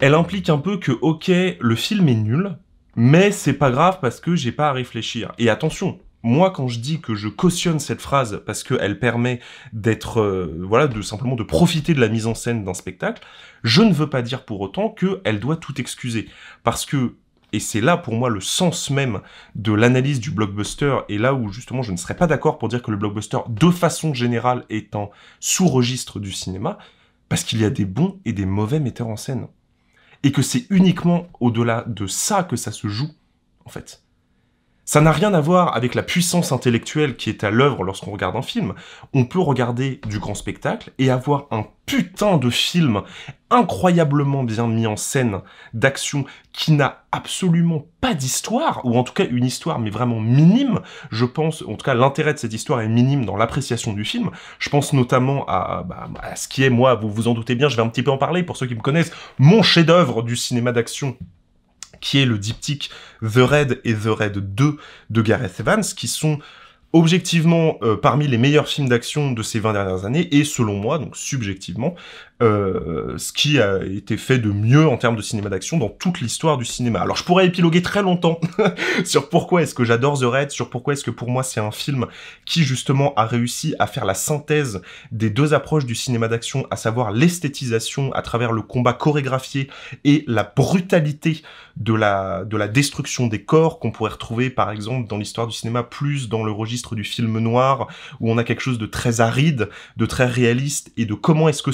elle 0.00 0.14
implique 0.14 0.48
un 0.48 0.58
peu 0.58 0.78
que, 0.78 0.92
ok, 0.92 1.28
le 1.28 1.74
film 1.74 2.08
est 2.08 2.14
nul, 2.14 2.56
mais 2.94 3.30
c'est 3.32 3.52
pas 3.52 3.70
grave 3.70 3.98
parce 4.00 4.20
que 4.20 4.36
j'ai 4.36 4.52
pas 4.52 4.68
à 4.68 4.72
réfléchir. 4.72 5.32
Et 5.38 5.50
attention, 5.50 6.00
moi, 6.22 6.50
quand 6.50 6.66
je 6.66 6.80
dis 6.80 7.00
que 7.00 7.14
je 7.14 7.28
cautionne 7.28 7.78
cette 7.78 8.00
phrase 8.00 8.42
parce 8.44 8.64
qu'elle 8.64 8.98
permet 8.98 9.40
d'être, 9.72 10.20
euh, 10.20 10.58
voilà, 10.66 10.88
de 10.88 11.00
simplement 11.00 11.36
de 11.36 11.44
profiter 11.44 11.94
de 11.94 12.00
la 12.00 12.08
mise 12.08 12.26
en 12.26 12.34
scène 12.34 12.64
d'un 12.64 12.74
spectacle, 12.74 13.22
je 13.62 13.82
ne 13.82 13.92
veux 13.92 14.10
pas 14.10 14.22
dire 14.22 14.44
pour 14.44 14.60
autant 14.60 14.90
qu'elle 14.90 15.38
doit 15.38 15.56
tout 15.56 15.80
excuser. 15.80 16.28
Parce 16.64 16.86
que, 16.86 17.14
et 17.52 17.60
c'est 17.60 17.80
là 17.80 17.96
pour 17.96 18.14
moi 18.14 18.30
le 18.30 18.40
sens 18.40 18.90
même 18.90 19.20
de 19.54 19.72
l'analyse 19.72 20.18
du 20.18 20.32
blockbuster, 20.32 20.98
et 21.08 21.18
là 21.18 21.34
où 21.34 21.50
justement 21.52 21.82
je 21.82 21.92
ne 21.92 21.96
serais 21.96 22.16
pas 22.16 22.26
d'accord 22.26 22.58
pour 22.58 22.68
dire 22.68 22.82
que 22.82 22.90
le 22.90 22.96
blockbuster, 22.96 23.38
de 23.48 23.70
façon 23.70 24.12
générale, 24.12 24.64
est 24.70 24.96
un 24.96 25.08
sous-registre 25.38 26.18
du 26.18 26.32
cinéma, 26.32 26.78
parce 27.28 27.44
qu'il 27.44 27.60
y 27.60 27.64
a 27.64 27.70
des 27.70 27.84
bons 27.84 28.18
et 28.24 28.32
des 28.32 28.46
mauvais 28.46 28.80
metteurs 28.80 29.08
en 29.08 29.16
scène. 29.16 29.46
Et 30.24 30.32
que 30.32 30.42
c'est 30.42 30.66
uniquement 30.70 31.28
au-delà 31.38 31.84
de 31.86 32.08
ça 32.08 32.42
que 32.42 32.56
ça 32.56 32.72
se 32.72 32.88
joue, 32.88 33.10
en 33.64 33.70
fait. 33.70 34.02
Ça 34.88 35.02
n'a 35.02 35.12
rien 35.12 35.34
à 35.34 35.40
voir 35.42 35.76
avec 35.76 35.94
la 35.94 36.02
puissance 36.02 36.50
intellectuelle 36.50 37.16
qui 37.16 37.28
est 37.28 37.44
à 37.44 37.50
l'œuvre 37.50 37.84
lorsqu'on 37.84 38.10
regarde 38.10 38.36
un 38.36 38.42
film. 38.42 38.72
On 39.12 39.26
peut 39.26 39.38
regarder 39.38 40.00
du 40.06 40.18
grand 40.18 40.34
spectacle 40.34 40.92
et 40.96 41.10
avoir 41.10 41.44
un 41.50 41.66
putain 41.84 42.38
de 42.38 42.48
film 42.48 43.02
incroyablement 43.50 44.44
bien 44.44 44.66
mis 44.66 44.86
en 44.86 44.96
scène 44.96 45.42
d'action 45.74 46.24
qui 46.54 46.72
n'a 46.72 47.02
absolument 47.12 47.84
pas 48.00 48.14
d'histoire, 48.14 48.80
ou 48.86 48.96
en 48.96 49.02
tout 49.02 49.12
cas 49.12 49.26
une 49.28 49.44
histoire 49.44 49.78
mais 49.78 49.90
vraiment 49.90 50.20
minime. 50.20 50.80
Je 51.10 51.26
pense, 51.26 51.60
en 51.68 51.74
tout 51.74 51.84
cas 51.84 51.92
l'intérêt 51.92 52.32
de 52.32 52.38
cette 52.38 52.54
histoire 52.54 52.80
est 52.80 52.88
minime 52.88 53.26
dans 53.26 53.36
l'appréciation 53.36 53.92
du 53.92 54.06
film. 54.06 54.30
Je 54.58 54.70
pense 54.70 54.94
notamment 54.94 55.44
à, 55.48 55.84
bah, 55.86 56.08
à 56.22 56.34
ce 56.34 56.48
qui 56.48 56.64
est, 56.64 56.70
moi, 56.70 56.94
vous 56.94 57.10
vous 57.10 57.28
en 57.28 57.34
doutez 57.34 57.56
bien, 57.56 57.68
je 57.68 57.76
vais 57.76 57.82
un 57.82 57.88
petit 57.88 58.02
peu 58.02 58.10
en 58.10 58.16
parler 58.16 58.42
pour 58.42 58.56
ceux 58.56 58.66
qui 58.66 58.74
me 58.74 58.80
connaissent, 58.80 59.12
mon 59.38 59.62
chef-d'œuvre 59.62 60.22
du 60.22 60.34
cinéma 60.34 60.72
d'action 60.72 61.14
qui 62.00 62.18
est 62.18 62.26
le 62.26 62.38
diptyque 62.38 62.90
The 63.22 63.38
Red 63.38 63.80
et 63.84 63.94
The 63.94 64.06
Red 64.06 64.54
2 64.54 64.76
de 65.10 65.22
Gareth 65.22 65.60
Evans, 65.60 65.82
qui 65.82 66.08
sont 66.08 66.38
objectivement 66.92 67.78
euh, 67.82 67.96
parmi 67.96 68.26
les 68.26 68.38
meilleurs 68.38 68.68
films 68.68 68.88
d'action 68.88 69.32
de 69.32 69.42
ces 69.42 69.60
20 69.60 69.74
dernières 69.74 70.04
années, 70.04 70.34
et 70.34 70.44
selon 70.44 70.76
moi, 70.76 70.98
donc 70.98 71.16
subjectivement, 71.16 71.94
euh, 72.40 73.18
ce 73.18 73.32
qui 73.32 73.58
a 73.58 73.84
été 73.84 74.16
fait 74.16 74.38
de 74.38 74.50
mieux 74.50 74.86
en 74.86 74.96
termes 74.96 75.16
de 75.16 75.22
cinéma 75.22 75.48
d'action 75.48 75.76
dans 75.76 75.88
toute 75.88 76.20
l'histoire 76.20 76.56
du 76.56 76.64
cinéma. 76.64 77.00
Alors 77.00 77.16
je 77.16 77.24
pourrais 77.24 77.46
épiloguer 77.46 77.82
très 77.82 78.00
longtemps 78.00 78.40
sur 79.04 79.28
pourquoi 79.28 79.62
est-ce 79.62 79.74
que 79.74 79.84
j'adore 79.84 80.20
The 80.20 80.24
Red, 80.24 80.50
sur 80.52 80.70
pourquoi 80.70 80.92
est-ce 80.92 81.02
que 81.02 81.10
pour 81.10 81.30
moi 81.30 81.42
c'est 81.42 81.58
un 81.58 81.72
film 81.72 82.06
qui 82.44 82.62
justement 82.62 83.12
a 83.14 83.26
réussi 83.26 83.74
à 83.80 83.88
faire 83.88 84.04
la 84.04 84.14
synthèse 84.14 84.82
des 85.10 85.30
deux 85.30 85.52
approches 85.52 85.84
du 85.84 85.96
cinéma 85.96 86.28
d'action, 86.28 86.64
à 86.70 86.76
savoir 86.76 87.10
l'esthétisation 87.10 88.12
à 88.12 88.22
travers 88.22 88.52
le 88.52 88.62
combat 88.62 88.92
chorégraphié 88.92 89.68
et 90.04 90.22
la 90.28 90.44
brutalité 90.44 91.42
de 91.76 91.94
la, 91.94 92.44
de 92.44 92.56
la 92.56 92.68
destruction 92.68 93.26
des 93.26 93.42
corps 93.42 93.78
qu'on 93.78 93.90
pourrait 93.90 94.12
retrouver 94.12 94.50
par 94.50 94.70
exemple 94.70 95.08
dans 95.08 95.16
l'histoire 95.16 95.46
du 95.46 95.54
cinéma 95.54 95.82
plus 95.82 96.28
dans 96.28 96.44
le 96.44 96.52
registre 96.52 96.94
du 96.94 97.04
film 97.04 97.38
noir 97.38 97.88
où 98.20 98.30
on 98.30 98.38
a 98.38 98.44
quelque 98.44 98.62
chose 98.62 98.78
de 98.78 98.86
très 98.86 99.20
aride, 99.20 99.68
de 99.96 100.06
très 100.06 100.26
réaliste 100.26 100.92
et 100.96 101.04
de 101.04 101.14
comment 101.14 101.48
est-ce 101.48 101.62
que 101.62 101.72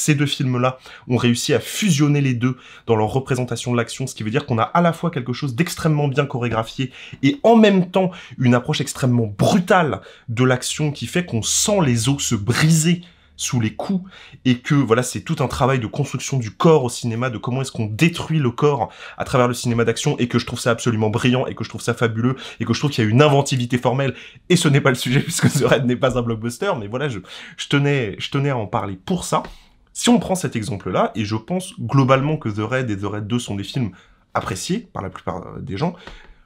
ces 0.00 0.14
deux 0.14 0.26
films-là 0.26 0.78
ont 1.08 1.16
réussi 1.16 1.52
à 1.54 1.60
fusionner 1.60 2.20
les 2.20 2.34
deux 2.34 2.56
dans 2.86 2.96
leur 2.96 3.08
représentation 3.08 3.72
de 3.72 3.76
l'action, 3.76 4.06
ce 4.06 4.14
qui 4.14 4.22
veut 4.22 4.30
dire 4.30 4.46
qu'on 4.46 4.58
a 4.58 4.62
à 4.62 4.80
la 4.80 4.92
fois 4.92 5.10
quelque 5.10 5.32
chose 5.32 5.54
d'extrêmement 5.54 6.08
bien 6.08 6.26
chorégraphié 6.26 6.90
et 7.22 7.38
en 7.42 7.56
même 7.56 7.90
temps 7.90 8.10
une 8.38 8.54
approche 8.54 8.80
extrêmement 8.80 9.26
brutale 9.26 10.00
de 10.28 10.44
l'action 10.44 10.90
qui 10.90 11.06
fait 11.06 11.24
qu'on 11.24 11.42
sent 11.42 11.80
les 11.84 12.08
os 12.08 12.20
se 12.22 12.34
briser 12.34 13.02
sous 13.40 13.58
les 13.58 13.74
coups 13.74 14.08
et 14.44 14.58
que 14.58 14.74
voilà 14.74 15.02
c'est 15.02 15.22
tout 15.22 15.36
un 15.40 15.48
travail 15.48 15.78
de 15.78 15.86
construction 15.86 16.38
du 16.38 16.50
corps 16.50 16.84
au 16.84 16.90
cinéma 16.90 17.30
de 17.30 17.38
comment 17.38 17.62
est-ce 17.62 17.72
qu'on 17.72 17.86
détruit 17.86 18.38
le 18.38 18.50
corps 18.50 18.90
à 19.16 19.24
travers 19.24 19.48
le 19.48 19.54
cinéma 19.54 19.84
d'action 19.84 20.16
et 20.18 20.28
que 20.28 20.38
je 20.38 20.44
trouve 20.44 20.60
ça 20.60 20.70
absolument 20.70 21.08
brillant 21.08 21.46
et 21.46 21.54
que 21.54 21.64
je 21.64 21.70
trouve 21.70 21.80
ça 21.80 21.94
fabuleux 21.94 22.36
et 22.60 22.66
que 22.66 22.74
je 22.74 22.78
trouve 22.78 22.90
qu'il 22.90 23.02
y 23.02 23.06
a 23.06 23.10
une 23.10 23.22
inventivité 23.22 23.78
formelle. 23.78 24.14
Et 24.50 24.56
ce 24.56 24.68
n'est 24.68 24.82
pas 24.82 24.90
le 24.90 24.96
sujet 24.96 25.20
puisque 25.30 25.50
The 25.50 25.64
Red 25.64 25.86
n'est 25.86 25.96
pas 25.96 26.18
un 26.18 26.22
blockbuster 26.22 26.72
mais 26.78 26.86
voilà 26.86 27.08
je, 27.08 27.20
je 27.56 27.68
tenais 27.68 28.14
je 28.18 28.30
tenais 28.30 28.50
à 28.50 28.58
en 28.58 28.66
parler 28.66 28.98
pour 29.02 29.24
ça 29.24 29.42
si 29.92 30.08
on 30.08 30.18
prend 30.18 30.34
cet 30.34 30.56
exemple-là, 30.56 31.12
et 31.14 31.24
je 31.24 31.36
pense 31.36 31.74
globalement 31.80 32.36
que 32.36 32.48
The 32.48 32.60
Raid 32.60 32.90
et 32.90 32.98
The 32.98 33.04
Raid 33.04 33.26
2 33.26 33.38
sont 33.38 33.56
des 33.56 33.64
films 33.64 33.90
appréciés 34.34 34.78
par 34.92 35.02
la 35.02 35.10
plupart 35.10 35.46
euh, 35.46 35.60
des 35.60 35.76
gens, 35.76 35.94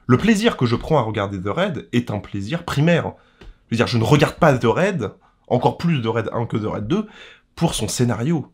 le 0.07 0.17
plaisir 0.17 0.57
que 0.57 0.65
je 0.65 0.75
prends 0.75 0.97
à 0.97 1.01
regarder 1.01 1.41
The 1.41 1.47
Raid 1.47 1.87
est 1.91 2.11
un 2.11 2.19
plaisir 2.19 2.63
primaire. 2.63 3.13
Je 3.41 3.45
veux 3.71 3.77
dire, 3.77 3.87
je 3.87 3.97
ne 3.97 4.03
regarde 4.03 4.35
pas 4.35 4.55
The 4.57 4.65
Raid, 4.65 5.11
encore 5.47 5.77
plus 5.77 6.01
The 6.01 6.07
Raid 6.07 6.29
1 6.31 6.45
que 6.45 6.57
The 6.57 6.65
Raid 6.65 6.87
2, 6.87 7.07
pour 7.55 7.73
son 7.73 7.87
scénario. 7.87 8.51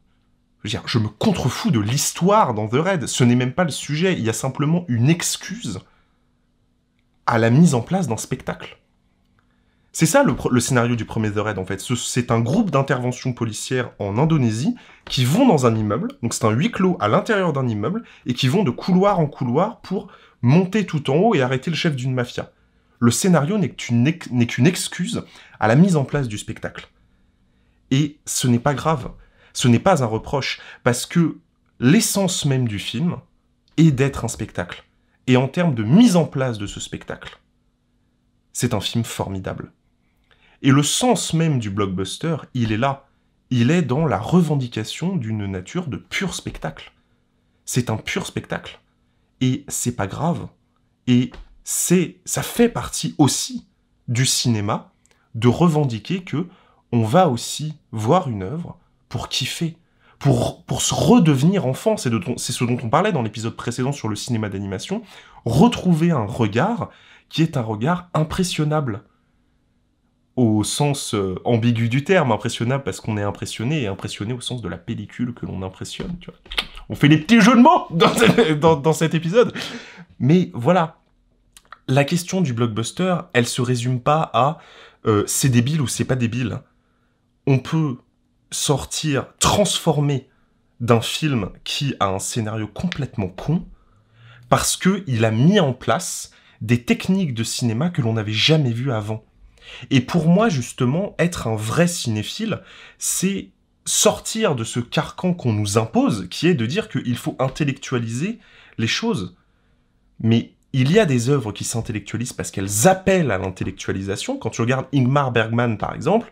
Je 0.64 0.68
veux 0.68 0.70
dire, 0.70 0.88
je 0.88 1.00
me 1.00 1.08
contrefous 1.08 1.72
de 1.72 1.80
l'histoire 1.80 2.54
dans 2.54 2.68
The 2.68 2.76
Raid. 2.76 3.08
Ce 3.08 3.24
n'est 3.24 3.36
même 3.36 3.54
pas 3.54 3.64
le 3.64 3.72
sujet. 3.72 4.14
Il 4.14 4.24
y 4.24 4.30
a 4.30 4.34
simplement 4.34 4.86
une 4.88 5.10
excuse 5.10 5.80
à 7.26 7.38
la 7.38 7.50
mise 7.50 7.74
en 7.74 7.82
place 7.82 8.08
d'un 8.08 8.18
spectacle. 8.18 8.78
C'est 9.94 10.06
ça 10.06 10.24
le, 10.24 10.60
scénario 10.62 10.96
du 10.96 11.04
premier 11.04 11.32
The 11.32 11.40
Raid 11.40 11.58
en 11.58 11.66
fait. 11.66 11.82
C'est 11.82 12.32
un 12.32 12.40
groupe 12.40 12.72
d'intervention 12.72 13.34
policière 13.34 13.92
en 14.00 14.18
Indonésie 14.18 14.76
qui 15.06 15.26
vont 15.26 15.46
dans 15.46 15.66
un 15.66 15.76
immeuble, 15.76 16.14
donc 16.24 16.34
c'est 16.34 16.46
un 16.46 16.52
huis 16.52 16.72
clos 16.72 16.96
à 17.02 17.10
l'intérieur 17.10 17.52
d'un 17.52 17.68
immeuble, 17.68 18.04
et 18.26 18.34
qui 18.34 18.48
vont 18.48 18.64
de 18.64 18.72
couloir 18.72 19.20
en 19.20 19.28
couloir 19.28 19.82
pour 19.82 20.08
monter 20.42 20.86
tout 20.86 21.10
en 21.10 21.16
haut 21.16 21.36
et 21.36 21.42
arrêter 21.42 21.70
le 21.70 21.76
chef 21.76 21.96
d'une 21.96 22.14
mafia. 22.14 22.52
Le 23.00 23.12
scénario 23.12 23.58
n'est 23.58 23.70
qu'une 23.70 24.68
excuse 24.68 25.24
à 25.60 25.68
la 25.68 25.76
mise 25.76 25.98
en 25.98 26.06
place 26.06 26.30
du 26.30 26.38
spectacle. 26.38 26.88
Et 27.90 28.20
ce 28.26 28.48
n'est 28.48 28.60
pas 28.60 28.74
grave, 28.74 29.12
ce 29.52 29.68
n'est 29.68 29.80
pas 29.80 30.04
un 30.04 30.08
reproche, 30.08 30.62
parce 30.84 31.06
que 31.06 31.38
l'essence 31.80 32.46
même 32.46 32.68
du 32.68 32.80
film 32.80 33.18
est 33.76 33.92
d'être 33.92 34.24
un 34.24 34.30
spectacle. 34.30 34.86
Et 35.28 35.36
en 35.36 35.50
termes 35.50 35.76
de 35.76 35.84
mise 35.84 36.16
en 36.16 36.26
place 36.26 36.58
de 36.58 36.68
ce 36.68 36.80
spectacle, 36.80 37.40
c'est 38.54 38.74
un 38.74 38.82
film 38.82 39.04
formidable. 39.04 39.72
Et 40.62 40.72
le 40.72 40.84
sens 40.84 41.34
même 41.34 41.60
du 41.60 41.70
blockbuster, 41.70 42.38
il 42.54 42.72
est 42.72 42.78
là. 42.78 43.08
Il 43.50 43.72
est 43.72 43.82
dans 43.82 44.06
la 44.06 44.20
revendication 44.20 45.16
d'une 45.16 45.46
nature 45.46 45.88
de 45.88 45.98
pur 45.98 46.34
spectacle. 46.34 46.94
C'est 47.66 47.90
un 47.90 47.98
pur 47.98 48.26
spectacle. 48.26 48.80
Et 49.42 49.66
c'est 49.68 49.96
pas 49.96 50.08
grave. 50.08 50.48
Et 51.08 51.32
c'est, 51.64 52.18
ça 52.26 52.44
fait 52.44 52.70
partie 52.70 53.16
aussi 53.18 53.68
du 54.08 54.26
cinéma 54.26 54.92
de 55.36 55.48
revendiquer 55.48 56.24
que 56.24 56.48
on 56.92 57.04
va 57.04 57.30
aussi 57.30 57.74
voir 57.92 58.30
une 58.30 58.44
œuvre 58.44 58.78
pour 59.10 59.30
kiffer, 59.30 59.78
pour, 60.20 60.64
pour 60.64 60.82
se 60.82 60.94
redevenir 60.94 61.66
enfant. 61.66 61.98
C'est, 61.98 62.12
c'est 62.38 62.52
ce 62.52 62.64
dont 62.64 62.78
on 62.84 62.90
parlait 62.90 63.12
dans 63.12 63.22
l'épisode 63.22 63.56
précédent 63.56 63.92
sur 63.92 64.10
le 64.10 64.16
cinéma 64.16 64.50
d'animation. 64.50 65.02
Retrouver 65.46 66.12
un 66.12 66.26
regard 66.26 66.90
qui 67.30 67.42
est 67.42 67.58
un 67.58 67.62
regard 67.62 68.10
impressionnable. 68.14 69.04
Au 70.38 70.64
sens 70.64 71.14
euh, 71.14 71.36
ambigu 71.44 71.90
du 71.90 72.04
terme, 72.04 72.32
impressionnable 72.32 72.84
parce 72.84 73.02
qu'on 73.02 73.18
est 73.18 73.24
impressionné, 73.24 73.84
et 73.84 73.88
impressionné 73.88 74.34
au 74.34 74.42
sens 74.42 74.62
de 74.62 74.70
la 74.70 74.78
pellicule 74.78 75.34
que 75.34 75.46
l'on 75.46 75.62
impressionne. 75.62 76.16
On 76.90 76.96
fait 76.96 77.10
des 77.10 77.18
petits 77.18 77.42
jeux 77.42 77.56
de 77.56 77.62
mots 77.62 77.88
dans, 78.60 78.76
dans 78.78 78.94
cet 78.94 79.14
épisode. 79.14 79.54
Mais 80.20 80.52
voilà, 80.54 81.02
la 81.88 82.06
question 82.06 82.42
du 82.42 82.54
blockbuster, 82.54 83.18
elle 83.34 83.48
se 83.48 83.62
résume 83.62 84.00
pas 84.00 84.30
à 84.34 84.60
euh, 85.06 85.24
c'est 85.28 85.50
débile 85.50 85.82
ou 85.82 85.88
c'est 85.88 86.06
pas 86.06 86.16
débile. 86.16 86.60
On 87.48 87.60
peut 87.60 87.98
sortir 88.52 89.26
transformé 89.40 90.30
d'un 90.80 91.02
film 91.02 91.50
qui 91.64 91.96
a 92.00 92.08
un 92.08 92.20
scénario 92.20 92.68
complètement 92.68 93.28
con 93.28 93.66
parce 94.50 94.78
que 94.78 95.04
il 95.08 95.26
a 95.26 95.32
mis 95.32 95.60
en 95.60 95.74
place 95.74 96.32
des 96.60 96.84
techniques 96.84 97.34
de 97.34 97.44
cinéma 97.44 97.90
que 97.90 98.02
l'on 98.02 98.14
n'avait 98.14 98.32
jamais 98.32 98.72
vues 98.72 98.92
avant. 98.92 99.24
Et 99.90 100.02
pour 100.02 100.28
moi, 100.28 100.50
justement, 100.50 101.16
être 101.20 101.48
un 101.48 101.56
vrai 101.56 101.88
cinéphile, 101.88 102.62
c'est 102.98 103.50
sortir 103.86 104.56
de 104.56 104.64
ce 104.64 104.80
carcan 104.80 105.34
qu'on 105.34 105.54
nous 105.54 105.78
impose, 105.78 106.28
qui 106.30 106.48
est 106.48 106.54
de 106.54 106.66
dire 106.66 106.90
qu'il 106.90 107.18
faut 107.18 107.36
intellectualiser 107.40 108.40
les 108.78 108.88
choses. 108.88 109.36
Mais 110.20 110.54
il 110.74 110.92
y 110.92 111.00
a 111.00 111.06
des 111.06 111.30
œuvres 111.30 111.52
qui 111.52 111.64
s'intellectualisent 111.64 112.34
parce 112.34 112.52
qu'elles 112.52 112.88
appellent 112.88 113.32
à 113.32 113.38
l'intellectualisation. 113.38 114.38
Quand 114.38 114.50
tu 114.50 114.62
regardes 114.62 114.86
Ingmar 114.94 115.32
Bergman, 115.32 115.78
par 115.78 115.94
exemple, 115.94 116.32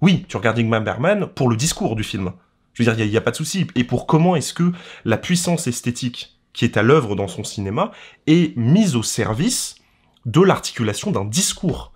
oui, 0.00 0.24
tu 0.28 0.36
regardes 0.36 0.58
Ingmar 0.58 0.82
Bergman 0.82 1.26
pour 1.26 1.48
le 1.48 1.56
discours 1.56 1.96
du 1.96 2.04
film. 2.04 2.32
Je 2.72 2.84
veux 2.84 2.94
dire, 2.94 3.04
il 3.04 3.10
n'y 3.10 3.16
a, 3.16 3.20
pas 3.20 3.32
de 3.32 3.36
souci. 3.36 3.66
Et 3.74 3.84
pour 3.84 4.06
comment 4.06 4.36
est-ce 4.36 4.54
que 4.54 4.72
la 5.04 5.18
puissance 5.18 5.66
esthétique 5.66 6.38
qui 6.52 6.64
est 6.64 6.76
à 6.76 6.82
l'œuvre 6.82 7.16
dans 7.16 7.28
son 7.28 7.44
cinéma 7.44 7.90
est 8.26 8.56
mise 8.56 8.94
au 8.94 9.02
service 9.02 9.74
de 10.26 10.40
l'articulation 10.40 11.10
d'un 11.10 11.24
discours? 11.24 11.92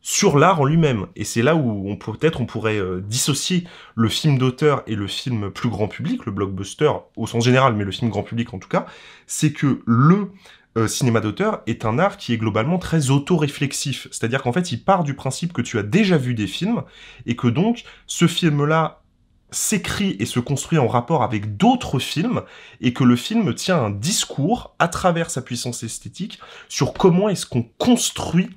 Sur 0.00 0.38
l'art 0.38 0.60
en 0.60 0.64
lui-même. 0.64 1.06
Et 1.16 1.24
c'est 1.24 1.42
là 1.42 1.54
où 1.54 1.88
on 1.88 1.96
peut-être 1.96 2.40
on 2.40 2.46
pourrait 2.46 2.78
euh, 2.78 3.00
dissocier 3.00 3.64
le 3.94 4.08
film 4.08 4.38
d'auteur 4.38 4.82
et 4.86 4.94
le 4.94 5.06
film 5.06 5.50
plus 5.50 5.68
grand 5.68 5.88
public, 5.88 6.24
le 6.26 6.32
blockbuster 6.32 6.90
au 7.16 7.26
sens 7.26 7.44
général, 7.44 7.74
mais 7.74 7.84
le 7.84 7.90
film 7.90 8.10
grand 8.10 8.22
public 8.22 8.54
en 8.54 8.58
tout 8.58 8.68
cas, 8.68 8.86
c'est 9.26 9.52
que 9.52 9.80
le 9.86 10.30
euh, 10.78 10.86
cinéma 10.86 11.20
d'auteur 11.20 11.62
est 11.66 11.84
un 11.84 11.98
art 11.98 12.16
qui 12.16 12.32
est 12.32 12.36
globalement 12.36 12.78
très 12.78 13.10
auto-réflexif. 13.10 14.06
C'est-à-dire 14.10 14.42
qu'en 14.42 14.52
fait, 14.52 14.70
il 14.70 14.84
part 14.84 15.02
du 15.02 15.14
principe 15.14 15.52
que 15.52 15.62
tu 15.62 15.78
as 15.78 15.82
déjà 15.82 16.16
vu 16.18 16.34
des 16.34 16.46
films, 16.46 16.82
et 17.26 17.36
que 17.36 17.48
donc, 17.48 17.84
ce 18.06 18.26
film-là 18.26 19.02
s'écrit 19.50 20.16
et 20.20 20.26
se 20.26 20.40
construit 20.40 20.78
en 20.78 20.86
rapport 20.86 21.22
avec 21.22 21.56
d'autres 21.56 21.98
films, 21.98 22.42
et 22.80 22.92
que 22.92 23.02
le 23.02 23.16
film 23.16 23.54
tient 23.54 23.82
un 23.82 23.90
discours, 23.90 24.76
à 24.78 24.88
travers 24.88 25.30
sa 25.30 25.42
puissance 25.42 25.82
esthétique, 25.82 26.38
sur 26.68 26.92
comment 26.92 27.28
est-ce 27.28 27.46
qu'on 27.46 27.64
construit 27.78 28.50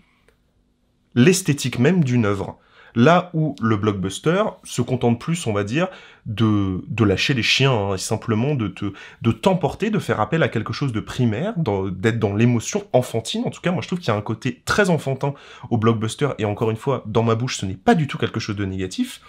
l'esthétique 1.16 1.80
même 1.80 2.04
d'une 2.04 2.26
œuvre. 2.26 2.58
Là 2.94 3.30
où 3.34 3.56
le 3.62 3.78
blockbuster 3.78 4.44
se 4.66 4.82
contente 4.82 5.18
plus, 5.18 5.48
on 5.48 5.54
va 5.54 5.64
dire, 5.64 5.88
de, 6.26 6.84
de 6.90 7.04
lâcher 7.06 7.34
les 7.34 7.44
chiens, 7.44 7.72
hein, 7.72 7.96
et 7.96 7.98
simplement 7.98 8.54
de 8.54 8.68
te, 8.68 8.92
de 9.22 9.32
t'emporter, 9.32 9.92
de 9.92 10.00
faire 10.00 10.20
appel 10.20 10.44
à 10.44 10.50
quelque 10.50 10.74
chose 10.74 10.92
de 10.92 11.00
primaire, 11.00 11.54
d'être 11.58 12.20
dans 12.20 12.36
l'émotion 12.36 12.86
enfantine. 12.92 13.44
En 13.46 13.50
tout 13.50 13.62
cas, 13.62 13.72
moi 13.72 13.82
je 13.82 13.88
trouve 13.88 14.00
qu'il 14.00 14.10
y 14.10 14.12
a 14.12 14.18
un 14.18 14.22
côté 14.22 14.62
très 14.66 14.90
enfantin 14.90 15.34
au 15.70 15.78
blockbuster, 15.78 16.32
et 16.38 16.44
encore 16.44 16.70
une 16.70 16.76
fois, 16.76 17.04
dans 17.06 17.24
ma 17.24 17.36
bouche, 17.36 17.58
ce 17.58 17.66
n'est 17.66 17.76
pas 17.76 17.96
du 17.96 18.08
tout 18.08 18.18
quelque 18.18 18.42
chose 18.42 18.58
de 18.58 18.66
négatif, 18.66 19.22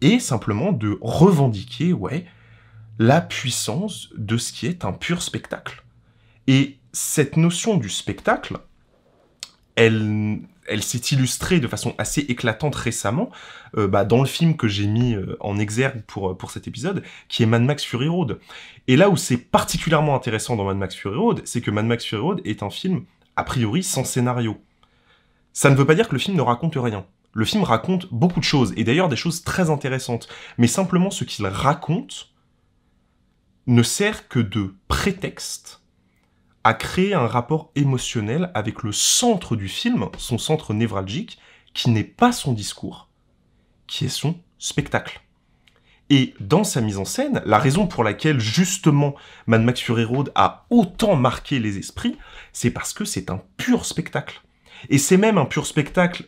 et 0.00 0.18
simplement 0.18 0.72
de 0.72 0.98
revendiquer, 1.00 1.92
ouais, 1.92 2.26
la 2.98 3.20
puissance 3.20 4.10
de 4.16 4.36
ce 4.36 4.52
qui 4.52 4.66
est 4.66 4.84
un 4.84 4.92
pur 4.92 5.22
spectacle. 5.22 5.84
Et 6.48 6.78
cette 6.92 7.36
notion 7.36 7.76
du 7.76 7.88
spectacle, 7.88 8.58
elle, 9.76 10.82
s'est 10.82 10.98
illustrée 10.98 11.60
de 11.60 11.68
façon 11.68 11.94
assez 11.98 12.22
éclatante 12.22 12.74
récemment 12.74 13.30
euh, 13.76 13.86
bah, 13.86 14.04
dans 14.04 14.20
le 14.20 14.26
film 14.26 14.56
que 14.56 14.68
j'ai 14.68 14.86
mis 14.86 15.14
euh, 15.14 15.36
en 15.40 15.58
exergue 15.58 16.02
pour, 16.06 16.30
euh, 16.30 16.34
pour 16.34 16.50
cet 16.50 16.66
épisode, 16.66 17.02
qui 17.28 17.42
est 17.42 17.46
Mad 17.46 17.62
Max 17.62 17.84
Fury 17.84 18.08
Road. 18.08 18.40
Et 18.88 18.96
là 18.96 19.10
où 19.10 19.16
c'est 19.16 19.36
particulièrement 19.36 20.16
intéressant 20.16 20.56
dans 20.56 20.64
Mad 20.64 20.78
Max 20.78 20.94
Fury 20.94 21.16
Road, 21.16 21.42
c'est 21.44 21.60
que 21.60 21.70
Mad 21.70 21.86
Max 21.86 22.04
Fury 22.04 22.22
Road 22.22 22.40
est 22.44 22.62
un 22.62 22.70
film, 22.70 23.04
a 23.36 23.44
priori, 23.44 23.82
sans 23.82 24.04
scénario. 24.04 24.60
Ça 25.52 25.70
ne 25.70 25.76
veut 25.76 25.86
pas 25.86 25.94
dire 25.94 26.08
que 26.08 26.14
le 26.14 26.18
film 26.18 26.36
ne 26.36 26.42
raconte 26.42 26.76
rien. 26.76 27.06
Le 27.32 27.44
film 27.44 27.62
raconte 27.62 28.12
beaucoup 28.12 28.40
de 28.40 28.44
choses, 28.44 28.72
et 28.76 28.84
d'ailleurs 28.84 29.10
des 29.10 29.16
choses 29.16 29.44
très 29.44 29.68
intéressantes. 29.68 30.28
Mais 30.56 30.66
simplement 30.66 31.10
ce 31.10 31.24
qu'il 31.24 31.46
raconte 31.46 32.32
ne 33.66 33.82
sert 33.82 34.28
que 34.28 34.38
de 34.38 34.74
prétexte 34.88 35.82
a 36.66 36.74
créé 36.74 37.14
un 37.14 37.28
rapport 37.28 37.70
émotionnel 37.76 38.50
avec 38.52 38.82
le 38.82 38.90
centre 38.90 39.54
du 39.54 39.68
film, 39.68 40.08
son 40.18 40.36
centre 40.36 40.74
névralgique, 40.74 41.38
qui 41.74 41.90
n'est 41.90 42.02
pas 42.02 42.32
son 42.32 42.52
discours, 42.52 43.08
qui 43.86 44.06
est 44.06 44.08
son 44.08 44.40
spectacle. 44.58 45.20
Et 46.10 46.34
dans 46.40 46.64
sa 46.64 46.80
mise 46.80 46.98
en 46.98 47.04
scène, 47.04 47.40
la 47.46 47.58
raison 47.58 47.86
pour 47.86 48.02
laquelle 48.02 48.40
justement 48.40 49.14
Mad 49.46 49.62
Max 49.62 49.80
Fury 49.80 50.02
Road 50.02 50.32
a 50.34 50.66
autant 50.70 51.14
marqué 51.14 51.60
les 51.60 51.78
esprits, 51.78 52.18
c'est 52.52 52.72
parce 52.72 52.92
que 52.92 53.04
c'est 53.04 53.30
un 53.30 53.40
pur 53.56 53.84
spectacle. 53.84 54.42
Et 54.88 54.98
c'est 54.98 55.18
même 55.18 55.38
un 55.38 55.44
pur 55.44 55.66
spectacle 55.66 56.24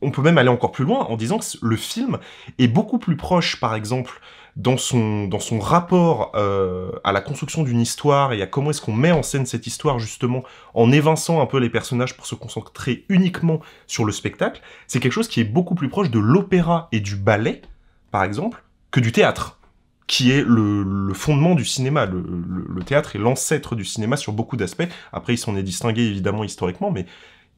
on 0.00 0.10
peut 0.10 0.22
même 0.22 0.38
aller 0.38 0.48
encore 0.48 0.72
plus 0.72 0.84
loin 0.84 1.00
en 1.00 1.16
disant 1.16 1.38
que 1.38 1.44
le 1.62 1.76
film 1.76 2.18
est 2.58 2.68
beaucoup 2.68 2.98
plus 2.98 3.16
proche, 3.16 3.58
par 3.58 3.74
exemple, 3.74 4.20
dans 4.58 4.76
son, 4.76 5.28
dans 5.28 5.38
son 5.38 5.60
rapport 5.60 6.32
euh, 6.34 6.90
à 7.04 7.12
la 7.12 7.20
construction 7.20 7.62
d'une 7.62 7.80
histoire 7.80 8.32
et 8.32 8.42
à 8.42 8.46
comment 8.46 8.70
est-ce 8.70 8.82
qu'on 8.82 8.92
met 8.92 9.12
en 9.12 9.22
scène 9.22 9.46
cette 9.46 9.68
histoire 9.68 10.00
justement 10.00 10.42
en 10.74 10.90
évinçant 10.90 11.40
un 11.40 11.46
peu 11.46 11.58
les 11.58 11.70
personnages 11.70 12.16
pour 12.16 12.26
se 12.26 12.34
concentrer 12.34 13.04
uniquement 13.08 13.60
sur 13.86 14.04
le 14.04 14.10
spectacle, 14.10 14.60
c'est 14.88 14.98
quelque 14.98 15.12
chose 15.12 15.28
qui 15.28 15.40
est 15.40 15.44
beaucoup 15.44 15.76
plus 15.76 15.88
proche 15.88 16.10
de 16.10 16.18
l'opéra 16.18 16.88
et 16.90 16.98
du 16.98 17.14
ballet, 17.14 17.62
par 18.10 18.24
exemple, 18.24 18.64
que 18.90 18.98
du 18.98 19.12
théâtre, 19.12 19.60
qui 20.08 20.32
est 20.32 20.42
le, 20.44 21.12
fondement 21.14 21.54
du 21.54 21.64
cinéma. 21.64 22.06
Le, 22.06 22.20
le 22.20 22.82
théâtre 22.82 23.14
est 23.14 23.20
l'ancêtre 23.20 23.76
du 23.76 23.84
cinéma 23.84 24.16
sur 24.16 24.32
beaucoup 24.32 24.56
d'aspects. 24.56 24.88
Après, 25.12 25.34
il 25.34 25.38
s'en 25.38 25.56
est 25.56 25.62
distingué 25.62 26.02
évidemment 26.02 26.42
historiquement, 26.42 26.90
mais 26.90 27.06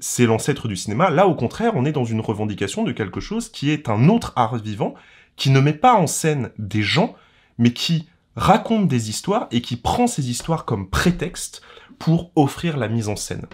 c'est 0.00 0.26
l'ancêtre 0.26 0.66
du 0.66 0.76
cinéma. 0.76 1.10
Là, 1.10 1.26
au 1.26 1.34
contraire, 1.34 1.72
on 1.76 1.84
est 1.84 1.92
dans 1.92 2.04
une 2.04 2.20
revendication 2.20 2.84
de 2.84 2.92
quelque 2.92 3.20
chose 3.20 3.50
qui 3.50 3.70
est 3.70 3.88
un 3.88 4.08
autre 4.08 4.32
art 4.34 4.56
vivant, 4.56 4.94
qui 5.40 5.48
ne 5.48 5.60
met 5.60 5.72
pas 5.72 5.94
en 5.94 6.06
scène 6.06 6.50
des 6.58 6.82
gens, 6.82 7.16
mais 7.56 7.72
qui 7.72 8.10
raconte 8.36 8.88
des 8.88 9.08
histoires 9.08 9.48
et 9.50 9.62
qui 9.62 9.76
prend 9.76 10.06
ces 10.06 10.28
histoires 10.28 10.66
comme 10.66 10.90
prétexte 10.90 11.62
pour 11.98 12.30
offrir 12.36 12.76
la 12.76 12.88
mise 12.88 13.08
en 13.08 13.16
scène. 13.16 13.46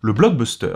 Le 0.00 0.12
blockbuster, 0.12 0.74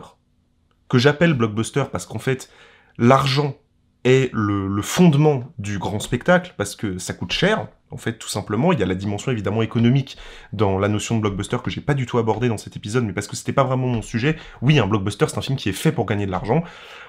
que 0.89 0.99
j'appelle 0.99 1.35
blockbuster 1.35 1.83
parce 1.91 2.07
qu'en 2.07 2.21
fait, 2.21 2.49
l'argent 2.97 3.57
est 4.05 4.31
le, 4.33 4.81
fondement 4.83 5.53
du 5.59 5.81
grand 5.81 5.99
spectacle, 5.99 6.55
parce 6.57 6.77
que 6.77 6.99
ça 6.99 7.13
coûte 7.13 7.33
cher, 7.33 7.67
en 7.90 7.96
fait, 7.96 8.18
tout 8.18 8.29
simplement, 8.29 8.72
il 8.72 8.79
y 8.79 8.83
a 8.83 8.87
la 8.87 8.94
dimension 8.94 9.33
évidemment 9.33 9.62
économique 9.62 10.16
dans 10.53 10.79
la 10.79 10.88
notion 10.88 11.16
de 11.16 11.22
blockbuster 11.22 11.59
que 11.62 11.70
j'ai 11.70 11.81
pas 11.81 11.94
du 11.94 12.07
tout 12.07 12.18
abordé 12.18 12.48
dans 12.48 12.59
cet 12.59 12.77
épisode, 12.77 13.05
mais 13.05 13.12
parce 13.12 13.27
que 13.27 13.37
c'était 13.37 13.53
pas 13.53 13.64
vraiment 13.64 13.87
mon 13.87 14.03
sujet. 14.03 14.37
Oui, 14.61 14.79
un 14.79 14.87
blockbuster, 14.87 15.27
c'est 15.29 15.38
un 15.38 15.42
film 15.42 15.57
qui 15.57 15.68
est 15.68 15.72
fait 15.72 15.92
pour 15.92 16.07
gagner 16.07 16.27
de 16.27 16.31
l'argent. 16.31 16.62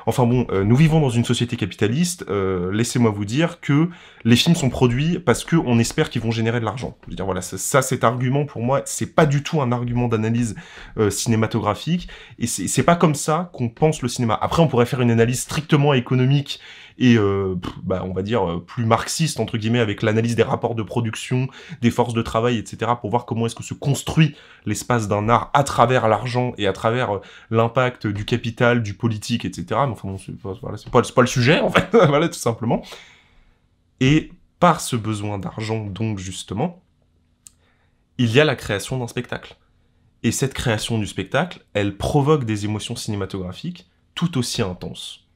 Enfin 0.06 0.26
bon, 0.26 0.48
euh, 0.52 0.64
nous 0.64 0.76
vivons 0.76 1.02
dans 1.02 1.10
une 1.10 1.26
société 1.26 1.58
capitaliste. 1.58 2.26
Euh, 2.30 2.72
laissez-moi 2.72 3.12
vous 3.12 3.26
dire 3.26 3.60
que 3.60 3.90
les 4.24 4.36
films 4.36 4.56
sont 4.56 4.70
produits 4.70 5.20
parce 5.20 5.44
que 5.44 5.56
on 5.56 5.78
espère 5.80 6.10
qu'ils 6.10 6.22
vont 6.22 6.32
générer 6.32 6.60
de 6.60 6.66
l'argent. 6.66 6.98
Je 7.06 7.12
veux 7.12 7.16
dire, 7.16 7.26
voilà, 7.26 7.42
ça, 7.42 7.82
cet 7.82 8.04
argument 8.04 8.46
pour 8.46 8.62
moi, 8.62 8.82
c'est 8.86 9.14
pas 9.14 9.26
du 9.26 9.44
tout 9.44 9.62
un 9.62 9.72
argument 9.72 10.08
d'analyse 10.08 10.56
euh, 10.98 11.10
cinématographique, 11.10 12.08
et 12.40 12.48
c'est 12.48 12.84
pas 12.84 12.96
comme 12.96 13.16
ça 13.16 13.50
qu'on 13.54 13.70
pense 13.70 14.02
le 14.02 14.08
cinéma. 14.08 14.38
Après, 14.42 14.62
on 14.62 14.68
pourrait 14.68 14.86
faire 14.86 15.02
une 15.02 15.12
analyse 15.12 15.42
strictement 15.42 15.94
économique 15.94 16.60
et 17.00 17.16
euh, 17.18 17.56
bah, 17.82 18.04
on 18.06 18.14
va 18.14 18.22
dire 18.22 18.48
euh, 18.48 18.60
plus 18.60 18.86
marxiste 18.86 19.40
entre 19.40 19.58
guillemets 19.58 19.80
avec 19.80 20.04
l'analyse 20.04 20.36
des 20.36 20.44
rapports 20.44 20.76
de 20.76 20.84
production, 20.84 21.48
des 21.82 21.92
forces 21.92 22.14
de 22.14 22.22
travail, 22.22 22.58
etc. 22.58 22.92
pour 23.00 23.10
voir 23.10 23.26
comment 23.26 23.46
est-ce 23.46 23.56
que 23.56 23.64
se 23.64 23.74
construit 23.74 24.36
l'espace 24.66 25.08
d'un 25.08 25.30
art 25.30 25.50
à 25.54 25.64
travers 25.64 26.10
l'argent 26.10 26.54
et 26.58 26.68
à 26.68 26.74
travers 26.74 27.16
euh, 27.16 27.22
l'impact 27.50 28.06
du 28.06 28.26
capital, 28.26 28.84
du 28.84 28.94
politique, 28.94 29.46
etc. 29.46 29.66
Mais 29.86 29.94
enfin 29.94 30.16
c'est 30.24 30.38
pas, 30.38 31.02
pas 31.02 31.22
le 31.22 31.28
sujet 31.28 31.62
en 31.62 31.72
fait, 31.72 31.88
voilà 32.08 32.28
tout 32.28 32.34
simplement. 32.34 32.84
Et 34.02 34.32
par 34.60 34.82
ce 34.82 34.98
besoin 34.98 35.40
d'argent 35.40 35.86
donc 35.86 36.20
justement, 36.20 36.84
il 38.18 38.30
y 38.32 38.42
a 38.42 38.46
la 38.46 38.58
création 38.58 39.00
d'un 39.00 39.08
spectacle. 39.08 39.56
Et 40.22 40.34
cette 40.34 40.54
création 40.54 41.00
du 41.00 41.08
spectacle, 41.08 41.64
elle 41.74 41.96
provoque 41.96 42.44
des 42.44 42.66
émotions 42.66 42.98
cinématographiques 42.98 43.90
tout 44.16 44.38
aussi 44.38 44.62
intenses 44.62 45.29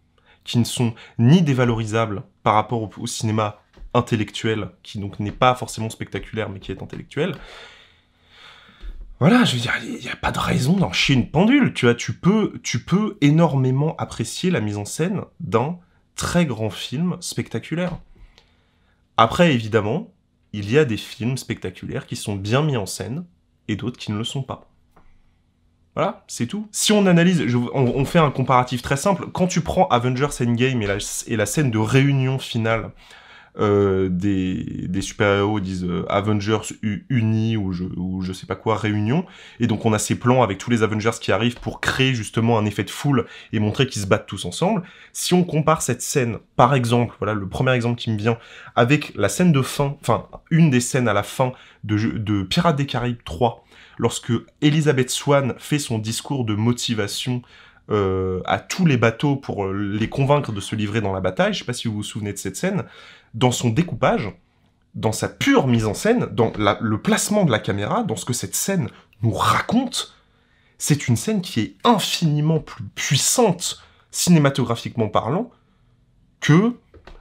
qui 0.44 0.58
ne 0.58 0.64
sont 0.64 0.94
ni 1.20 1.42
dévalorisables 1.42 2.24
par 2.44 2.56
rapport 2.56 2.90
au, 2.98 3.08
cinéma 3.08 3.60
intellectuel, 3.94 4.70
qui 4.82 5.00
donc 5.00 5.20
n'est 5.20 5.32
pas 5.32 5.56
forcément 5.56 5.90
spectaculaire, 5.90 6.50
mais 6.50 6.60
qui 6.60 6.72
est 6.72 6.82
intellectuel. 6.82 7.36
voilà, 9.20 9.46
je 9.46 9.56
veux 9.56 9.62
dire, 9.62 9.74
il 9.84 10.00
n'y 10.00 10.10
a 10.10 10.16
pas 10.16 10.32
de 10.32 10.40
raison 10.40 10.74
d'en 10.74 10.92
chier 10.92 11.16
une 11.16 11.30
pendule, 11.30 11.74
tu 11.74 11.86
vois, 11.86 11.96
tu 11.96 12.14
peux, 12.14 12.60
tu 12.64 12.84
peux 12.84 13.18
énormément 13.22 13.96
apprécier 13.98 14.52
la 14.52 14.62
mise 14.62 14.78
en 14.78 14.86
scène 14.86 15.22
d'un 15.40 15.78
très 16.16 16.46
grand 16.46 16.70
film 16.70 17.18
spectaculaire. 17.20 17.98
Après, 19.18 19.54
évidemment, 19.54 20.12
il 20.54 20.72
y 20.72 20.78
a 20.78 20.86
des 20.86 20.98
films 20.98 21.38
spectaculaires 21.38 22.06
qui 22.08 22.16
sont 22.16 22.36
bien 22.36 22.62
mis 22.62 22.78
en 22.78 22.86
scène 22.86 23.26
et 23.68 23.76
d'autres 23.76 23.98
qui 23.98 24.12
ne 24.12 24.18
le 24.18 24.24
sont 24.24 24.44
pas. 24.44 24.70
Voilà, 25.96 26.24
c'est 26.28 26.48
tout. 26.48 26.68
Si 26.72 26.92
on 26.92 27.06
analyse, 27.06 27.44
on, 27.74 28.06
fait 28.06 28.20
un 28.20 28.32
comparatif 28.32 28.82
très 28.82 28.98
simple. 28.98 29.28
Quand 29.32 29.46
tu 29.46 29.62
prends 29.62 29.88
Avengers 29.90 30.28
Endgame 30.42 30.82
et 30.82 30.98
et 31.28 31.36
la 31.36 31.46
scène 31.46 31.70
de 31.70 31.78
réunion 31.78 32.40
finale 32.40 32.90
euh, 33.60 34.10
des, 34.10 34.88
des 34.88 35.02
super-héros 35.02 35.60
disent 35.60 35.84
euh, 35.84 36.06
Avengers 36.10 36.74
unis 37.10 37.56
ou 37.56 37.72
je, 37.72 37.84
ou 37.84 38.22
je 38.22 38.34
sais 38.34 38.48
pas 38.48 38.56
quoi, 38.56 38.76
réunion. 38.76 39.26
Et 39.60 39.68
donc 39.68 39.86
on 39.86 39.94
a 39.94 40.00
ces 40.00 40.16
plans 40.16 40.42
avec 40.42 40.58
tous 40.58 40.72
les 40.72 40.82
Avengers 40.82 41.12
qui 41.22 41.32
arrivent 41.32 41.60
pour 41.60 41.80
créer 41.80 42.16
justement 42.16 42.58
un 42.58 42.66
effet 42.66 42.84
de 42.84 42.90
foule 42.90 43.26
et 43.52 43.60
montrer 43.60 43.86
qu'ils 43.88 44.02
se 44.02 44.08
battent 44.08 44.26
tous 44.26 44.46
ensemble. 44.46 44.84
Si 45.12 45.34
on 45.34 45.44
compare 45.44 45.82
cette 45.82 46.02
scène, 46.02 46.38
par 46.56 46.74
exemple, 46.74 47.16
voilà 47.20 47.34
le 47.34 47.48
premier 47.48 47.74
exemple 47.74 48.00
qui 48.00 48.10
me 48.10 48.18
vient, 48.18 48.38
avec 48.76 49.14
la 49.16 49.30
scène 49.30 49.52
de 49.52 49.62
fin, 49.62 49.98
enfin 50.02 50.28
une 50.50 50.70
des 50.70 50.82
scènes 50.82 51.08
à 51.08 51.14
la 51.14 51.24
fin 51.24 51.54
de, 51.84 51.98
de 51.98 52.44
Pirates 52.44 52.76
des 52.76 52.88
Caraïbes 52.88 53.24
3, 53.24 53.64
lorsque 53.98 54.34
Elizabeth 54.62 55.10
Swan 55.10 55.54
fait 55.58 55.80
son 55.80 56.00
discours 56.00 56.46
de 56.46 56.56
motivation 56.56 57.42
euh, 57.92 58.42
à 58.46 58.60
tous 58.60 58.86
les 58.86 58.98
bateaux 58.98 59.36
pour 59.36 59.68
les 59.68 60.10
convaincre 60.10 60.52
de 60.52 60.62
se 60.62 60.76
livrer 60.76 61.02
dans 61.02 61.14
la 61.14 61.20
bataille. 61.20 61.54
Je 61.54 61.60
sais 61.60 61.66
pas 61.66 61.74
si 61.74 61.88
vous 61.88 61.96
vous 61.96 62.04
souvenez 62.04 62.34
de 62.34 62.38
cette 62.38 62.56
scène 62.56 62.86
dans 63.34 63.52
son 63.52 63.70
découpage, 63.70 64.32
dans 64.96 65.12
sa 65.12 65.28
pure 65.28 65.68
mise 65.68 65.86
en 65.86 65.94
scène, 65.94 66.28
dans 66.28 66.54
le 66.58 67.02
placement 67.02 67.46
de 67.46 67.52
la 67.52 67.60
caméra, 67.60 68.04
dans 68.04 68.16
ce 68.16 68.26
que 68.26 68.34
cette 68.34 68.56
scène 68.56 68.90
nous 69.22 69.34
raconte, 69.34 70.14
c'est 70.78 71.08
une 71.08 71.16
scène 71.16 71.42
qui 71.42 71.60
est 71.62 71.76
infiniment 71.84 72.60
plus 72.60 72.84
puissante, 72.96 73.82
cinématographiquement 74.12 75.08
parlant, 75.08 75.50
que 76.40 76.74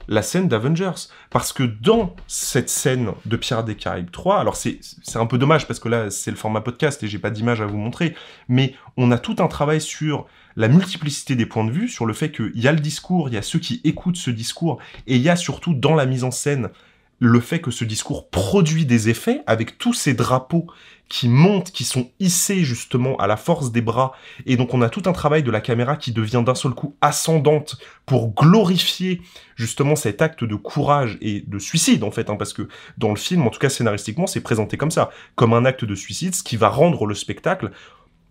la 0.07 0.21
scène 0.21 0.47
d'Avengers. 0.47 1.09
Parce 1.29 1.53
que 1.53 1.63
dans 1.63 2.15
cette 2.27 2.69
scène 2.69 3.11
de 3.25 3.35
Pirates 3.37 3.65
des 3.65 3.75
Caraïbes 3.75 4.11
3, 4.11 4.39
alors 4.39 4.55
c'est 4.55 4.79
un 5.15 5.25
peu 5.25 5.37
dommage 5.37 5.67
parce 5.67 5.79
que 5.79 5.89
là 5.89 6.09
c'est 6.09 6.31
le 6.31 6.37
format 6.37 6.61
podcast 6.61 7.01
et 7.03 7.07
j'ai 7.07 7.19
pas 7.19 7.29
d'image 7.29 7.61
à 7.61 7.65
vous 7.65 7.77
montrer, 7.77 8.15
mais 8.47 8.75
on 8.97 9.11
a 9.11 9.17
tout 9.17 9.35
un 9.39 9.47
travail 9.47 9.81
sur 9.81 10.25
la 10.55 10.67
multiplicité 10.67 11.35
des 11.35 11.45
points 11.45 11.65
de 11.65 11.71
vue, 11.71 11.89
sur 11.89 12.05
le 12.05 12.13
fait 12.13 12.31
qu'il 12.31 12.51
y 12.55 12.67
a 12.67 12.71
le 12.71 12.79
discours, 12.79 13.29
il 13.29 13.33
y 13.33 13.37
a 13.37 13.41
ceux 13.41 13.59
qui 13.59 13.81
écoutent 13.83 14.17
ce 14.17 14.29
discours, 14.29 14.79
et 15.07 15.15
il 15.15 15.21
y 15.21 15.29
a 15.29 15.35
surtout 15.35 15.73
dans 15.73 15.95
la 15.95 16.05
mise 16.05 16.23
en 16.23 16.31
scène 16.31 16.69
le 17.19 17.39
fait 17.39 17.59
que 17.59 17.71
ce 17.71 17.85
discours 17.85 18.29
produit 18.29 18.85
des 18.85 19.09
effets 19.09 19.41
avec 19.47 19.77
tous 19.77 19.93
ces 19.93 20.13
drapeaux 20.13 20.67
qui 21.09 21.29
montent, 21.29 21.71
qui 21.71 21.83
sont 21.83 22.09
hissés 22.19 22.63
justement 22.63 23.15
à 23.17 23.27
la 23.27 23.37
force 23.37 23.71
des 23.71 23.81
bras, 23.81 24.13
et 24.45 24.57
donc 24.57 24.73
on 24.73 24.81
a 24.81 24.89
tout 24.89 25.03
un 25.05 25.13
travail 25.13 25.43
de 25.43 25.51
la 25.51 25.61
caméra 25.61 25.95
qui 25.95 26.11
devient 26.11 26.43
d'un 26.45 26.55
seul 26.55 26.73
coup 26.73 26.95
ascendante 27.01 27.77
pour 28.05 28.33
glorifier 28.33 29.21
justement 29.55 29.95
cet 29.95 30.21
acte 30.21 30.43
de 30.43 30.55
courage 30.55 31.17
et 31.21 31.43
de 31.45 31.59
suicide 31.59 32.03
en 32.03 32.11
fait, 32.11 32.29
hein, 32.29 32.35
parce 32.35 32.53
que 32.53 32.67
dans 32.97 33.09
le 33.09 33.15
film, 33.15 33.45
en 33.45 33.49
tout 33.49 33.59
cas 33.59 33.69
scénaristiquement, 33.69 34.27
c'est 34.27 34.41
présenté 34.41 34.75
comme 34.77 34.91
ça, 34.91 35.11
comme 35.35 35.53
un 35.53 35.65
acte 35.65 35.85
de 35.85 35.95
suicide, 35.95 36.33
ce 36.33 36.43
qui 36.43 36.57
va 36.57 36.69
rendre 36.69 37.05
le 37.05 37.15
spectacle 37.15 37.71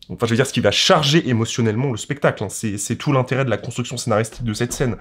Enfin, 0.08 0.26
je 0.26 0.30
veux 0.30 0.36
dire, 0.36 0.46
ce 0.46 0.52
qui 0.52 0.60
va 0.60 0.70
charger 0.70 1.28
émotionnellement 1.28 1.90
le 1.90 1.96
spectacle. 1.96 2.42
Hein. 2.42 2.48
C'est 2.48 2.96
tout 2.96 3.12
l'intérêt 3.12 3.44
de 3.44 3.50
la 3.50 3.56
construction 3.56 3.96
scénaristique 3.96 4.44
de 4.44 4.52
cette 4.52 4.72
scène. 4.72 4.96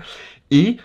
Et 0.51 0.77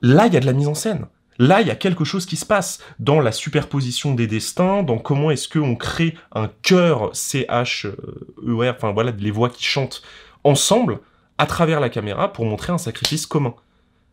là, 0.00 0.26
il 0.26 0.34
y 0.34 0.36
a 0.36 0.40
de 0.40 0.46
la 0.46 0.52
mise 0.52 0.68
en 0.68 0.74
scène. 0.74 1.06
Là, 1.38 1.60
il 1.60 1.66
y 1.66 1.70
a 1.70 1.76
quelque 1.76 2.04
chose 2.04 2.26
qui 2.26 2.36
se 2.36 2.46
passe 2.46 2.80
dans 2.98 3.20
la 3.20 3.32
superposition 3.32 4.14
des 4.14 4.26
destins, 4.26 4.82
dans 4.82 4.98
comment 4.98 5.30
est-ce 5.30 5.48
qu'on 5.48 5.76
crée 5.76 6.14
un 6.32 6.50
chœur 6.62 7.14
C-H-E-R, 7.14 8.74
enfin 8.76 8.92
voilà, 8.92 9.12
les 9.12 9.30
voix 9.30 9.48
qui 9.48 9.64
chantent 9.64 10.02
ensemble 10.44 11.00
à 11.38 11.46
travers 11.46 11.80
la 11.80 11.88
caméra 11.88 12.32
pour 12.32 12.44
montrer 12.44 12.72
un 12.72 12.78
sacrifice 12.78 13.26
commun. 13.26 13.54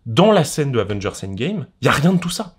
Dans 0.05 0.31
la 0.31 0.43
scène 0.43 0.71
de 0.71 0.79
Avengers 0.79 1.11
Endgame, 1.23 1.67
il 1.81 1.85
n'y 1.85 1.89
a 1.89 1.91
rien 1.91 2.13
de 2.13 2.19
tout 2.19 2.29
ça. 2.29 2.55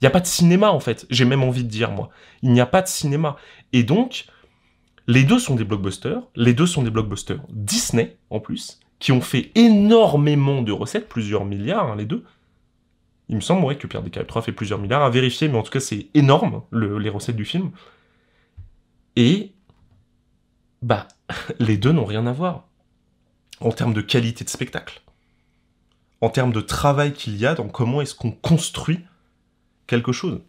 Il 0.00 0.04
n'y 0.04 0.08
a 0.08 0.10
pas 0.10 0.20
de 0.20 0.26
cinéma, 0.26 0.70
en 0.70 0.80
fait. 0.80 1.06
J'ai 1.10 1.26
même 1.26 1.42
envie 1.42 1.62
de 1.62 1.68
dire, 1.68 1.90
moi. 1.90 2.08
Il 2.42 2.52
n'y 2.52 2.60
a 2.60 2.66
pas 2.66 2.80
de 2.80 2.88
cinéma. 2.88 3.36
Et 3.74 3.82
donc, 3.82 4.24
les 5.06 5.24
deux 5.24 5.38
sont 5.38 5.56
des 5.56 5.64
blockbusters, 5.64 6.22
les 6.36 6.54
deux 6.54 6.66
sont 6.66 6.82
des 6.82 6.90
blockbusters 6.90 7.42
Disney 7.50 8.16
en 8.30 8.40
plus, 8.40 8.80
qui 8.98 9.12
ont 9.12 9.20
fait 9.20 9.50
énormément 9.54 10.62
de 10.62 10.72
recettes, 10.72 11.08
plusieurs 11.08 11.44
milliards 11.44 11.92
hein, 11.92 11.96
les 11.96 12.06
deux. 12.06 12.24
Il 13.30 13.36
me 13.36 13.40
semble 13.40 13.78
que 13.78 13.86
Pierre 13.86 14.02
Descailles 14.02 14.26
3 14.26 14.42
fait 14.42 14.52
plusieurs 14.52 14.80
milliards, 14.80 15.04
à 15.04 15.08
vérifier, 15.08 15.46
mais 15.46 15.56
en 15.56 15.62
tout 15.62 15.70
cas 15.70 15.78
c'est 15.78 16.08
énorme 16.14 16.62
les 16.72 17.08
recettes 17.08 17.36
du 17.36 17.44
film. 17.44 17.70
Et 19.14 19.52
bah 20.82 21.06
les 21.60 21.76
deux 21.76 21.92
n'ont 21.92 22.04
rien 22.04 22.26
à 22.26 22.32
voir 22.32 22.66
en 23.60 23.70
termes 23.70 23.94
de 23.94 24.00
qualité 24.00 24.42
de 24.44 24.50
spectacle, 24.50 25.00
en 26.20 26.28
termes 26.28 26.50
de 26.50 26.60
travail 26.60 27.12
qu'il 27.12 27.36
y 27.36 27.46
a 27.46 27.54
dans 27.54 27.68
comment 27.68 28.00
est-ce 28.00 28.16
qu'on 28.16 28.32
construit 28.32 28.98
quelque 29.86 30.10
chose. 30.10 30.40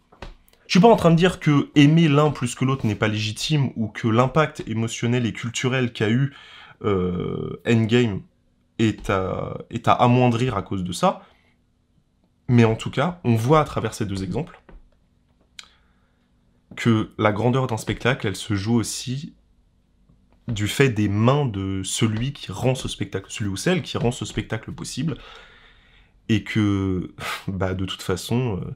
Je 0.66 0.72
suis 0.72 0.80
pas 0.80 0.88
en 0.88 0.96
train 0.96 1.12
de 1.12 1.16
dire 1.16 1.38
que 1.38 1.70
aimer 1.76 2.08
l'un 2.08 2.32
plus 2.32 2.56
que 2.56 2.64
l'autre 2.64 2.84
n'est 2.84 2.96
pas 2.96 3.08
légitime 3.08 3.70
ou 3.76 3.86
que 3.86 4.08
l'impact 4.08 4.64
émotionnel 4.66 5.24
et 5.24 5.32
culturel 5.32 5.92
qu'a 5.92 6.10
eu 6.10 6.34
euh, 6.82 7.62
Endgame 7.64 8.22
est 8.80 9.08
à 9.08 9.92
amoindrir 9.92 10.56
à 10.56 10.62
cause 10.62 10.82
de 10.82 10.92
ça. 10.92 11.22
Mais 12.48 12.64
en 12.64 12.76
tout 12.76 12.90
cas, 12.90 13.20
on 13.24 13.34
voit 13.34 13.60
à 13.60 13.64
travers 13.64 13.94
ces 13.94 14.06
deux 14.06 14.22
exemples 14.22 14.60
que 16.74 17.12
la 17.18 17.32
grandeur 17.32 17.66
d'un 17.66 17.76
spectacle, 17.76 18.26
elle 18.26 18.36
se 18.36 18.54
joue 18.54 18.74
aussi 18.74 19.34
du 20.48 20.68
fait 20.68 20.88
des 20.88 21.08
mains 21.08 21.46
de 21.46 21.82
celui 21.84 22.32
qui 22.32 22.50
rend 22.50 22.74
ce 22.74 22.88
spectacle, 22.88 23.26
celui 23.28 23.50
ou 23.50 23.56
celle 23.56 23.82
qui 23.82 23.96
rend 23.96 24.10
ce 24.10 24.24
spectacle 24.24 24.72
possible, 24.72 25.16
et 26.28 26.44
que, 26.44 27.14
bah, 27.48 27.74
de 27.74 27.84
toute 27.84 28.02
façon, 28.02 28.60
euh, 28.60 28.74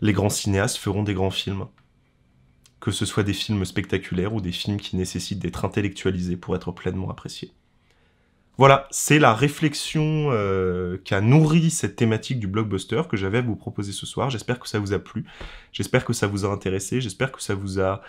les 0.00 0.12
grands 0.12 0.30
cinéastes 0.30 0.76
feront 0.76 1.02
des 1.02 1.14
grands 1.14 1.30
films. 1.30 1.66
Que 2.80 2.90
ce 2.90 3.06
soit 3.06 3.22
des 3.22 3.32
films 3.32 3.64
spectaculaires 3.64 4.34
ou 4.34 4.40
des 4.40 4.50
films 4.50 4.78
qui 4.80 4.96
nécessitent 4.96 5.38
d'être 5.38 5.64
intellectualisés 5.64 6.36
pour 6.36 6.56
être 6.56 6.72
pleinement 6.72 7.10
appréciés. 7.10 7.52
Voilà, 8.58 8.86
c'est 8.90 9.18
la 9.18 9.34
réflexion 9.34 10.28
euh, 10.30 10.98
qui 11.04 11.14
a 11.14 11.20
nourri 11.20 11.70
cette 11.70 11.96
thématique 11.96 12.38
du 12.38 12.46
blockbuster 12.46 13.02
que 13.08 13.16
j'avais 13.16 13.38
à 13.38 13.42
vous 13.42 13.56
proposer 13.56 13.92
ce 13.92 14.04
soir. 14.04 14.28
J'espère 14.28 14.60
que 14.60 14.68
ça 14.68 14.78
vous 14.78 14.92
a 14.92 14.98
plu, 14.98 15.24
j'espère 15.72 16.04
que 16.04 16.12
ça 16.12 16.26
vous 16.26 16.44
a 16.44 16.48
intéressé, 16.48 17.00
j'espère 17.00 17.32
que 17.32 17.42
ça 17.42 17.54
vous 17.54 17.80
a 17.80 18.02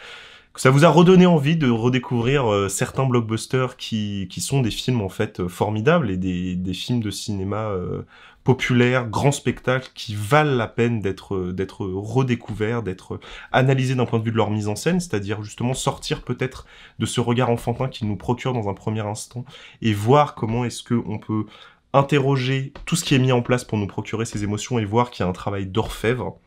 que 0.53 0.61
ça 0.61 0.69
vous 0.69 0.85
a 0.85 0.89
redonné 0.89 1.25
envie 1.25 1.55
de 1.55 1.69
redécouvrir 1.69 2.51
euh, 2.51 2.69
certains 2.69 3.05
blockbusters 3.05 3.75
qui, 3.75 4.27
qui 4.29 4.39
sont 4.39 4.61
des 4.61 4.69
films 4.69 5.01
en 5.01 5.09
fait 5.09 5.39
euh, 5.39 5.47
formidables 5.47 6.11
et 6.11 6.17
des, 6.17 6.55
des 6.55 6.73
films 6.73 7.01
de 7.01 7.09
cinéma 7.09 7.69
euh, 7.69 8.03
populaires, 8.43 9.07
grands 9.07 9.31
spectacles 9.31 9.89
qui 9.93 10.15
valent 10.15 10.55
la 10.55 10.67
peine 10.67 10.99
d'être 10.99 11.51
d'être 11.51 11.85
redécouverts, 11.85 12.83
d'être 12.83 13.19
analysés 13.51 13.95
d'un 13.95 14.05
point 14.05 14.19
de 14.19 14.23
vue 14.23 14.31
de 14.31 14.37
leur 14.37 14.51
mise 14.51 14.67
en 14.67 14.75
scène, 14.75 14.99
c'est-à-dire 14.99 15.43
justement 15.43 15.73
sortir 15.73 16.23
peut-être 16.23 16.65
de 16.99 17.05
ce 17.05 17.21
regard 17.21 17.49
enfantin 17.49 17.87
qu'ils 17.87 18.07
nous 18.07 18.17
procurent 18.17 18.53
dans 18.53 18.69
un 18.69 18.73
premier 18.73 19.01
instant 19.01 19.45
et 19.81 19.93
voir 19.93 20.35
comment 20.35 20.65
est-ce 20.65 20.83
que 20.83 20.95
on 21.05 21.19
peut 21.19 21.45
interroger 21.93 22.73
tout 22.85 22.95
ce 22.95 23.03
qui 23.03 23.15
est 23.15 23.19
mis 23.19 23.31
en 23.31 23.41
place 23.41 23.63
pour 23.63 23.77
nous 23.77 23.87
procurer 23.87 24.25
ces 24.25 24.43
émotions 24.43 24.79
et 24.79 24.85
voir 24.85 25.11
qu'il 25.11 25.23
y 25.23 25.27
a 25.27 25.29
un 25.29 25.33
travail 25.33 25.67
d'orfèvre 25.67 26.37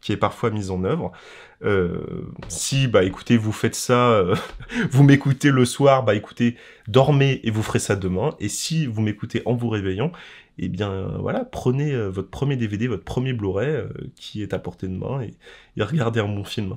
qui 0.00 0.12
est 0.12 0.16
parfois 0.16 0.50
mise 0.50 0.70
en 0.70 0.84
œuvre. 0.84 1.12
Euh, 1.64 2.22
si, 2.48 2.86
bah 2.86 3.02
écoutez, 3.02 3.36
vous 3.36 3.52
faites 3.52 3.74
ça, 3.74 4.10
euh, 4.10 4.36
vous 4.90 5.02
m'écoutez 5.02 5.50
le 5.50 5.64
soir, 5.64 6.04
bah 6.04 6.14
écoutez, 6.14 6.56
dormez 6.86 7.40
et 7.42 7.50
vous 7.50 7.62
ferez 7.62 7.78
ça 7.78 7.96
demain. 7.96 8.34
Et 8.38 8.48
si 8.48 8.86
vous 8.86 9.02
m'écoutez 9.02 9.42
en 9.44 9.54
vous 9.54 9.68
réveillant, 9.68 10.12
eh 10.58 10.68
bien 10.68 11.16
voilà, 11.18 11.44
prenez 11.44 11.92
euh, 11.92 12.08
votre 12.08 12.30
premier 12.30 12.56
DVD, 12.56 12.88
votre 12.88 13.04
premier 13.04 13.32
Blu-ray 13.32 13.84
qui 14.16 14.42
est 14.42 14.52
à 14.52 14.58
portée 14.58 14.88
de 14.88 14.96
main 14.96 15.22
et, 15.22 15.34
regardez 15.82 16.20
un 16.20 16.28
bon 16.28 16.44
film. 16.44 16.76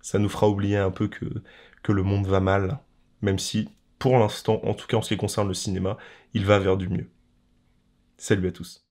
Ça 0.00 0.18
nous 0.18 0.28
fera 0.28 0.48
oublier 0.48 0.76
un 0.76 0.90
peu 0.90 1.08
que 1.08 1.92
le 1.92 2.02
monde 2.02 2.26
va 2.26 2.40
mal, 2.40 2.80
même 3.22 3.38
si, 3.38 3.68
pour 3.98 4.18
l'instant, 4.18 4.60
en 4.64 4.74
tout 4.74 4.86
cas 4.86 4.98
en 4.98 5.02
ce 5.02 5.14
qui 5.14 5.16
concerne 5.18 5.48
le 5.48 5.54
cinéma, 5.54 5.96
il 6.34 6.44
va 6.44 6.58
vers 6.58 6.76
du 6.76 6.88
mieux. 6.88 7.08
Salut 8.18 8.48
à 8.48 8.52
tous. 8.52 8.83